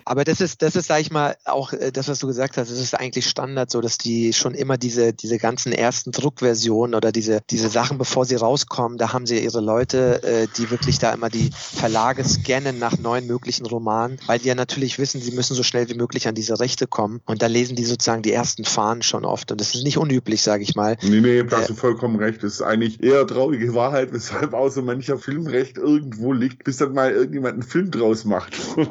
[0.07, 2.71] Aber das ist, das ist, sag ich mal, auch äh, das, was du gesagt hast,
[2.71, 7.11] das ist eigentlich Standard, so dass die schon immer diese, diese ganzen ersten Druckversionen oder
[7.11, 11.11] diese, diese Sachen, bevor sie rauskommen, da haben sie ihre Leute, äh, die wirklich da
[11.11, 15.55] immer die Verlage scannen nach neuen möglichen Romanen, weil die ja natürlich wissen, sie müssen
[15.55, 17.19] so schnell wie möglich an diese Rechte kommen.
[17.25, 19.51] Und da lesen die sozusagen die ersten Fahnen schon oft.
[19.51, 20.95] Und das ist nicht unüblich, sage ich mal.
[21.03, 22.43] Nee, nee, da hast du vollkommen recht.
[22.43, 26.93] Das ist eigentlich eher traurige Wahrheit, weshalb auch so mancher Filmrecht irgendwo liegt, bis dann
[26.93, 28.53] mal irgendjemand einen Film draus macht.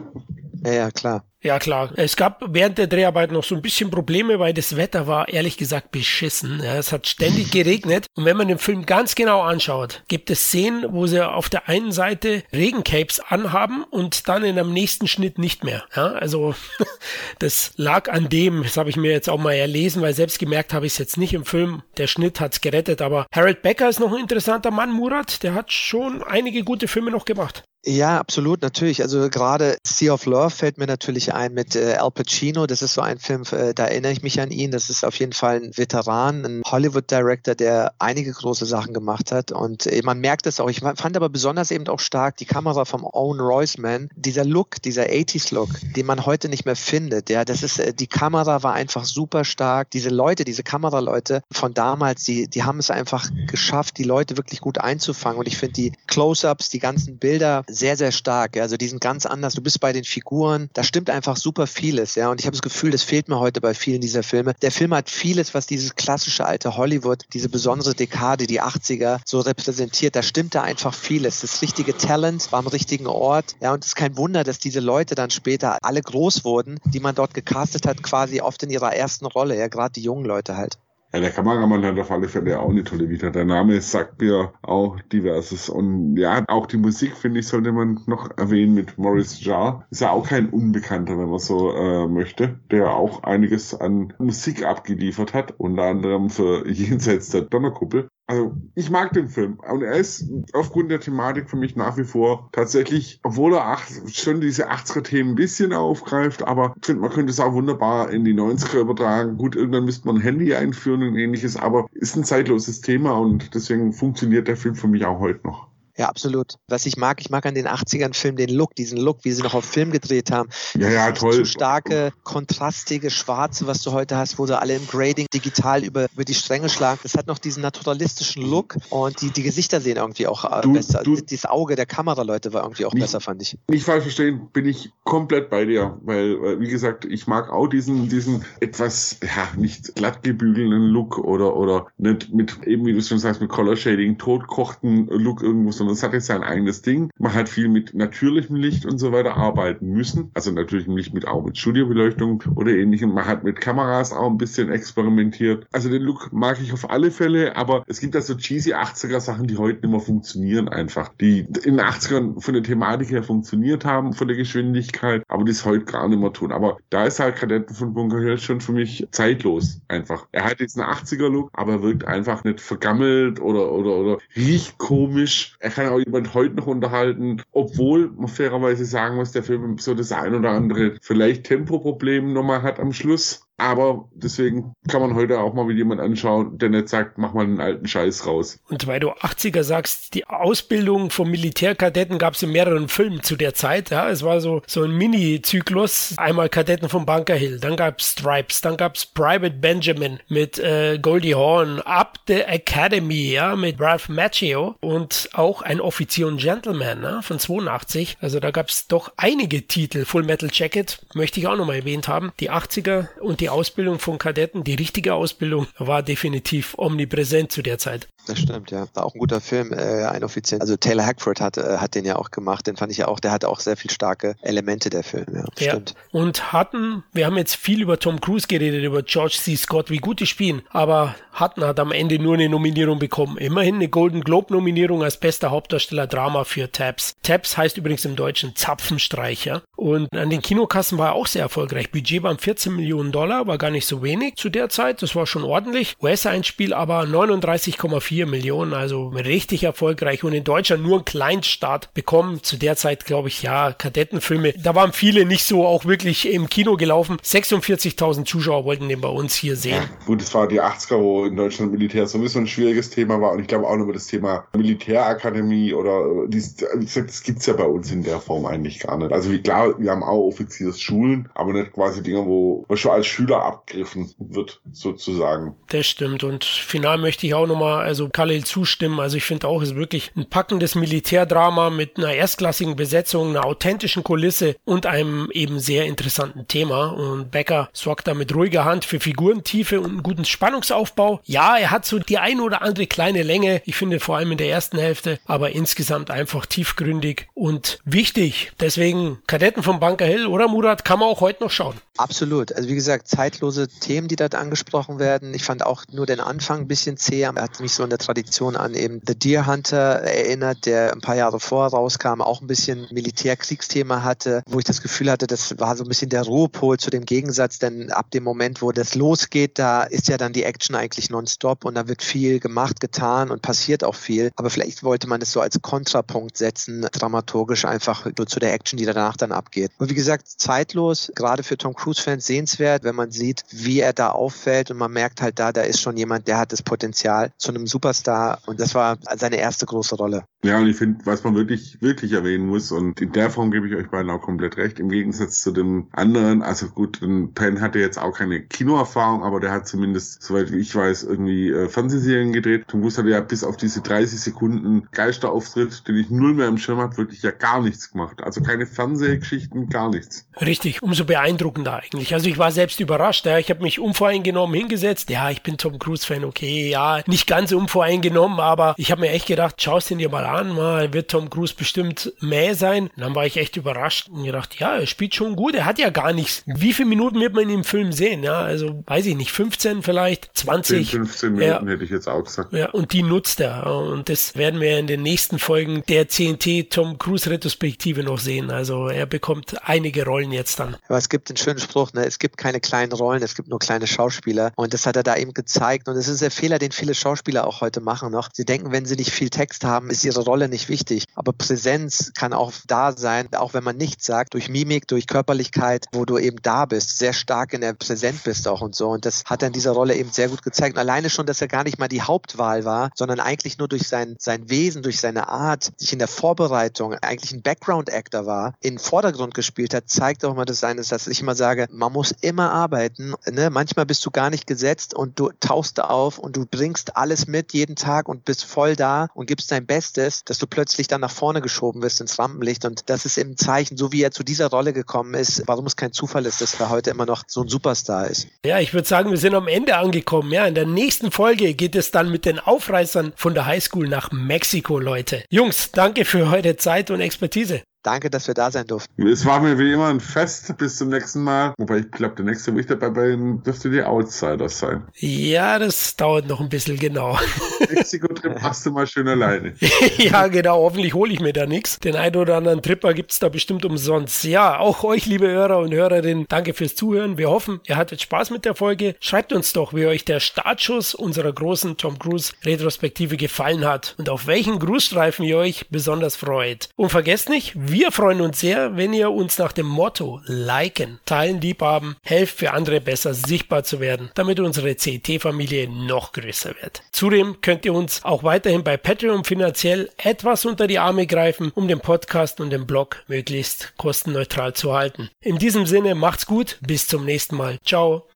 [0.64, 1.24] Ja, ja, klar.
[1.46, 1.92] Ja, klar.
[1.94, 5.56] Es gab während der Dreharbeit noch so ein bisschen Probleme, weil das Wetter war ehrlich
[5.56, 6.60] gesagt beschissen.
[6.60, 8.06] Ja, es hat ständig geregnet.
[8.16, 11.68] Und wenn man den Film ganz genau anschaut, gibt es Szenen, wo sie auf der
[11.68, 15.84] einen Seite Regencapes anhaben und dann in einem nächsten Schnitt nicht mehr.
[15.94, 16.56] Ja, also
[17.38, 20.72] das lag an dem, das habe ich mir jetzt auch mal erlesen, weil selbst gemerkt
[20.72, 21.82] habe ich es jetzt nicht im Film.
[21.96, 25.44] Der Schnitt hat es gerettet, aber Harold Becker ist noch ein interessanter Mann, Murat.
[25.44, 27.62] Der hat schon einige gute Filme noch gemacht.
[27.88, 29.00] Ja, absolut, natürlich.
[29.00, 32.66] Also gerade Sea of Love fällt mir natürlich ein mit äh, Al Pacino.
[32.66, 34.72] Das ist so ein Film, äh, da erinnere ich mich an ihn.
[34.72, 39.52] Das ist auf jeden Fall ein Veteran, ein Hollywood-Director, der einige große Sachen gemacht hat.
[39.52, 40.68] Und äh, man merkt es auch.
[40.68, 44.08] Ich fand aber besonders eben auch stark die Kamera vom Owen Royceman.
[44.16, 47.30] Dieser Look, dieser 80s-Look, den man heute nicht mehr findet.
[47.30, 49.92] Ja, das ist, äh, die Kamera war einfach super stark.
[49.92, 54.60] Diese Leute, diese Kameraleute von damals, die, die haben es einfach geschafft, die Leute wirklich
[54.60, 55.38] gut einzufangen.
[55.38, 58.56] Und ich finde die Close-Ups, die ganzen Bilder, sehr, sehr stark.
[58.56, 58.62] Ja.
[58.62, 59.54] Also die sind ganz anders.
[59.54, 62.14] Du bist bei den Figuren, da stimmt einfach super vieles.
[62.14, 62.30] Ja.
[62.30, 64.54] Und ich habe das Gefühl, das fehlt mir heute bei vielen dieser Filme.
[64.62, 69.40] Der Film hat vieles, was dieses klassische alte Hollywood, diese besondere Dekade, die 80er, so
[69.40, 70.16] repräsentiert.
[70.16, 71.40] Da stimmt da einfach vieles.
[71.40, 73.56] Das richtige Talent war am richtigen Ort.
[73.60, 77.00] Ja, und es ist kein Wunder, dass diese Leute dann später alle groß wurden, die
[77.00, 79.56] man dort gecastet hat, quasi oft in ihrer ersten Rolle.
[79.56, 80.78] Ja, gerade die jungen Leute halt.
[81.16, 83.30] Ja, der Kameramann hat auf alle Fälle auch eine tolle Vita.
[83.30, 85.70] Der Name sagt mir auch diverses.
[85.70, 89.86] Und ja, auch die Musik, finde ich, sollte man noch erwähnen mit Maurice Jarre.
[89.90, 94.66] Ist ja auch kein Unbekannter, wenn man so äh, möchte, der auch einiges an Musik
[94.66, 98.10] abgeliefert hat, unter anderem für Jenseits der Donnerkuppel.
[98.28, 102.04] Also ich mag den Film und er ist aufgrund der Thematik für mich nach wie
[102.04, 107.12] vor tatsächlich, obwohl er acht, schon diese 80er-Themen ein bisschen aufgreift, aber ich finde, man
[107.12, 109.36] könnte es auch wunderbar in die 90er übertragen.
[109.36, 113.54] Gut, irgendwann müsste man ein Handy einführen und ähnliches, aber ist ein zeitloses Thema und
[113.54, 115.68] deswegen funktioniert der Film für mich auch heute noch.
[115.98, 116.58] Ja, absolut.
[116.68, 119.42] Was ich mag, ich mag an den 80ern Film den Look, diesen Look, wie sie
[119.42, 120.50] noch auf Film gedreht haben.
[120.74, 121.32] Ja, ja, toll.
[121.32, 126.06] Zu starke, kontrastige, schwarze, was du heute hast, wo sie alle im Grading digital über,
[126.12, 127.00] über die Stränge schlagen.
[127.02, 130.74] Das hat noch diesen naturalistischen Look und die, die Gesichter sehen irgendwie auch äh, du,
[130.74, 131.02] besser.
[131.02, 133.58] Du, das Auge der Kameraleute war irgendwie auch nicht, besser, fand ich.
[133.70, 138.08] Nicht falsch verstehen, bin ich komplett bei dir, weil, wie gesagt, ich mag auch diesen,
[138.08, 143.40] diesen etwas, ja, nicht glattgebügelnden Look oder, oder nicht mit, eben wie du schon sagst,
[143.40, 147.10] mit Color Shading, totkochten Look irgendwo, sondern es hat jetzt sein eigenes Ding.
[147.18, 150.30] Man hat viel mit natürlichem Licht und so weiter arbeiten müssen.
[150.34, 153.14] Also natürlich nicht mit auch mit Studiobeleuchtung oder ähnlichem.
[153.14, 155.66] Man hat mit Kameras auch ein bisschen experimentiert.
[155.72, 159.20] Also den Look mag ich auf alle Fälle, aber es gibt da so cheesy 80er
[159.20, 161.10] Sachen, die heute nicht mehr funktionieren einfach.
[161.20, 165.52] Die in den 80ern von der Thematik her funktioniert haben, von der Geschwindigkeit, aber die
[165.52, 166.50] es heute gar nicht mehr tun.
[166.50, 170.26] Aber da ist halt Kadetten von Bunker Hill schon für mich zeitlos einfach.
[170.32, 174.18] Er hat jetzt einen 80er Look, aber er wirkt einfach nicht vergammelt oder, oder, oder
[174.34, 175.56] riecht komisch.
[175.60, 179.94] Er kann auch jemand heute noch unterhalten, obwohl man fairerweise sagen muss, der Film so
[179.94, 183.45] das ein oder andere vielleicht Tempoproblem nochmal hat am Schluss.
[183.58, 187.44] Aber deswegen kann man heute auch mal mit jemand anschauen, der nicht sagt, mach mal
[187.44, 188.58] einen alten Scheiß raus.
[188.68, 193.36] Und weil du 80er sagst, die Ausbildung vom Militärkadetten gab es in mehreren Filmen zu
[193.36, 193.90] der Zeit.
[193.90, 196.14] Ja, es war so, so ein Mini-Zyklus.
[196.18, 200.58] Einmal Kadetten vom Bunker Hill, dann gab es Stripes, dann gab es Private Benjamin mit
[200.58, 206.38] äh, Goldie Hawn, Up the Academy, ja, mit Ralph Macchio und auch ein Offizier und
[206.38, 208.18] Gentleman ne, von 82.
[208.20, 210.04] Also da gab es doch einige Titel.
[210.04, 212.32] Full Metal Jacket möchte ich auch nochmal erwähnt haben.
[212.40, 217.62] Die 80er und die die Ausbildung von Kadetten, die richtige Ausbildung, war definitiv omnipräsent zu
[217.62, 218.08] der Zeit.
[218.26, 218.86] Das stimmt, ja.
[218.94, 220.60] War auch ein guter Film, äh, ein Offizier.
[220.60, 222.66] Also Taylor Hackford hat, äh, hat den ja auch gemacht.
[222.66, 225.44] Den fand ich ja auch, der hatte auch sehr viel starke Elemente, der Film, ja.
[225.58, 225.70] ja.
[225.70, 225.94] Stimmt.
[226.10, 229.56] Und hatten, wir haben jetzt viel über Tom Cruise geredet, über George C.
[229.56, 233.36] Scott, wie gut die spielen, aber Hutton hat am Ende nur eine Nominierung bekommen.
[233.38, 237.14] Immerhin eine Golden Globe Nominierung als bester Hauptdarsteller Drama für Tabs.
[237.22, 239.62] Tabs heißt übrigens im Deutschen Zapfenstreicher.
[239.76, 241.90] Und an den Kinokassen war er auch sehr erfolgreich.
[241.90, 245.02] Budget waren 14 Millionen Dollar, war gar nicht so wenig zu der Zeit.
[245.02, 245.94] Das war schon ordentlich.
[246.02, 252.42] US-Einspiel aber 39,4 4 Millionen, also richtig erfolgreich und in Deutschland nur einen Kleinstart bekommen.
[252.42, 256.48] Zu der Zeit, glaube ich, ja, Kadettenfilme, da waren viele nicht so auch wirklich im
[256.48, 257.18] Kino gelaufen.
[257.22, 259.82] 46.000 Zuschauer wollten den bei uns hier sehen.
[260.06, 263.40] Gut, es war die 80er, wo in Deutschland Militär sowieso ein schwieriges Thema war und
[263.40, 268.02] ich glaube auch über das Thema Militärakademie oder dies, das gibt's ja bei uns in
[268.02, 269.12] der Form eigentlich gar nicht.
[269.12, 273.06] Also wie klar, wir haben auch Offiziersschulen, aber nicht quasi Dinge, wo man schon als
[273.06, 275.54] Schüler abgriffen wird, sozusagen.
[275.68, 279.00] Das stimmt und final möchte ich auch nochmal, also Khalil zustimmen.
[279.00, 283.44] Also ich finde auch, es ist wirklich ein packendes Militärdrama mit einer erstklassigen Besetzung, einer
[283.44, 286.86] authentischen Kulisse und einem eben sehr interessanten Thema.
[286.86, 291.20] Und Becker sorgt da mit ruhiger Hand für Figurentiefe und einen guten Spannungsaufbau.
[291.24, 293.62] Ja, er hat so die ein oder andere kleine Länge.
[293.64, 298.52] Ich finde vor allem in der ersten Hälfte, aber insgesamt einfach tiefgründig und wichtig.
[298.60, 301.74] Deswegen Kadetten vom Bunker Hill oder Murat kann man auch heute noch schauen.
[301.96, 302.52] Absolut.
[302.52, 305.34] Also wie gesagt, zeitlose Themen, die dort angesprochen werden.
[305.34, 307.20] Ich fand auch nur den Anfang ein bisschen zäh.
[307.22, 311.16] Er hat mich so in Tradition an eben The Deer Hunter erinnert, der ein paar
[311.16, 315.76] Jahre vorher rauskam, auch ein bisschen Militärkriegsthema hatte, wo ich das Gefühl hatte, das war
[315.76, 319.58] so ein bisschen der Ruhepol zu dem Gegensatz, denn ab dem Moment, wo das losgeht,
[319.58, 323.42] da ist ja dann die Action eigentlich nonstop und da wird viel gemacht, getan und
[323.42, 324.30] passiert auch viel.
[324.36, 328.76] Aber vielleicht wollte man es so als Kontrapunkt setzen, dramaturgisch einfach nur zu der Action,
[328.76, 329.72] die danach dann abgeht.
[329.78, 334.10] Und wie gesagt, zeitlos, gerade für Tom Cruise-Fans sehenswert, wenn man sieht, wie er da
[334.10, 337.50] auffällt und man merkt halt da, da ist schon jemand, der hat das Potenzial zu
[337.50, 340.24] einem Superstar und das war seine erste große Rolle.
[340.42, 343.68] Ja, und ich finde, was man wirklich, wirklich erwähnen muss, und in der Form gebe
[343.68, 347.00] ich euch beiden auch komplett recht, im Gegensatz zu dem anderen, also gut,
[347.34, 351.68] Penn hatte jetzt auch keine Kinoerfahrung, aber der hat zumindest, soweit ich weiß, irgendwie äh,
[351.68, 352.64] Fernsehserien gedreht.
[352.68, 356.58] Tom Cruise hatte ja bis auf diese 30 Sekunden Geisterauftritt, den ich null mehr im
[356.58, 358.22] Schirm habe, wirklich ja gar nichts gemacht.
[358.22, 360.26] Also keine Fernsehgeschichten, gar nichts.
[360.40, 362.14] Richtig, umso beeindruckender eigentlich.
[362.14, 363.26] Also ich war selbst überrascht.
[363.26, 363.38] Ja.
[363.38, 365.10] Ich habe mich unvoreingenommen hingesetzt.
[365.10, 369.26] Ja, ich bin Tom Cruise-Fan, okay, ja, nicht ganz unvoreingenommen, aber ich habe mir echt
[369.26, 372.84] gedacht, schaust ihn dir mal an, mal wird Tom Cruise bestimmt mehr sein.
[372.96, 375.54] Und dann war ich echt überrascht und gedacht, ja, er spielt schon gut.
[375.56, 376.44] Er hat ja gar nichts.
[376.46, 378.22] Wie viele Minuten wird man im Film sehen?
[378.22, 380.90] Ja, also weiß ich nicht, 15 vielleicht, 20.
[380.90, 381.72] 10, 15 Minuten ja.
[381.72, 382.52] hätte ich jetzt auch gesagt.
[382.52, 383.66] Ja, und die nutzt er.
[383.66, 388.50] Und das werden wir in den nächsten Folgen der CNT Tom Cruise Retrospektive noch sehen.
[388.50, 390.76] Also er bekommt einige Rollen jetzt dann.
[390.88, 392.04] Aber es gibt einen schönen Spruch, ne?
[392.04, 394.52] es gibt keine kleinen Rollen, es gibt nur kleine Schauspieler.
[394.54, 395.88] Und das hat er da eben gezeigt.
[395.88, 398.28] Und es ist der Fehler, den viele Schauspieler auch heute machen noch.
[398.32, 401.04] Sie denken, wenn sie nicht viel Text haben, ist ihre Rolle nicht wichtig.
[401.14, 405.86] Aber Präsenz kann auch da sein, auch wenn man nichts sagt, durch Mimik, durch Körperlichkeit,
[405.92, 408.90] wo du eben da bist, sehr stark in der Präsent bist auch und so.
[408.90, 410.76] Und das hat er in dieser Rolle eben sehr gut gezeigt.
[410.76, 413.88] Und alleine schon, dass er gar nicht mal die Hauptwahl war, sondern eigentlich nur durch
[413.88, 418.74] sein, sein Wesen, durch seine Art, sich in der Vorbereitung eigentlich ein Background-Actor war, in
[418.74, 422.12] den Vordergrund gespielt hat, zeigt auch mal das seines, dass ich immer sage, man muss
[422.20, 423.14] immer arbeiten.
[423.30, 423.50] Ne?
[423.50, 427.45] Manchmal bist du gar nicht gesetzt und du tauchst auf und du bringst alles mit
[427.52, 431.10] jeden Tag und bist voll da und gibst dein Bestes, dass du plötzlich dann nach
[431.10, 432.64] vorne geschoben wirst ins Rampenlicht.
[432.64, 435.76] Und das ist im Zeichen, so wie er zu dieser Rolle gekommen ist, warum es
[435.76, 438.28] kein Zufall ist, dass er heute immer noch so ein Superstar ist.
[438.44, 440.32] Ja, ich würde sagen, wir sind am Ende angekommen.
[440.32, 444.10] Ja, in der nächsten Folge geht es dann mit den Aufreißern von der Highschool nach
[444.12, 445.24] Mexiko, Leute.
[445.30, 447.62] Jungs, danke für heute Zeit und Expertise.
[447.86, 449.06] Danke, dass wir da sein durften.
[449.06, 450.52] Es war mir wie immer ein Fest.
[450.58, 451.54] Bis zum nächsten Mal.
[451.56, 454.82] Wobei ich glaube, der nächste, wo ich dabei bin, dürfte die Outsiders sein.
[454.96, 457.16] Ja, das dauert noch ein bisschen, genau.
[457.70, 459.54] Mexiko-Trip machst du mal schön alleine.
[459.98, 460.64] ja, genau.
[460.64, 461.78] Hoffentlich hole ich mir da nichts.
[461.78, 464.24] Den einen oder anderen Tripper gibt es da bestimmt umsonst.
[464.24, 467.18] Ja, auch euch, liebe Hörer und Hörerinnen, danke fürs Zuhören.
[467.18, 468.96] Wir hoffen, ihr hattet Spaß mit der Folge.
[468.98, 474.08] Schreibt uns doch, wie euch der Startschuss unserer großen Tom Cruise Retrospektive gefallen hat und
[474.08, 476.68] auf welchen Grußstreifen ihr euch besonders freut.
[476.74, 480.98] Und vergesst nicht, wir wir freuen uns sehr, wenn ihr uns nach dem Motto liken,
[481.04, 486.80] teilen, liebhaben, helft für andere besser sichtbar zu werden, damit unsere CT-Familie noch größer wird.
[486.90, 491.68] Zudem könnt ihr uns auch weiterhin bei Patreon finanziell etwas unter die Arme greifen, um
[491.68, 495.10] den Podcast und den Blog möglichst kostenneutral zu halten.
[495.20, 497.58] In diesem Sinne macht's gut, bis zum nächsten Mal.
[497.62, 498.08] Ciao.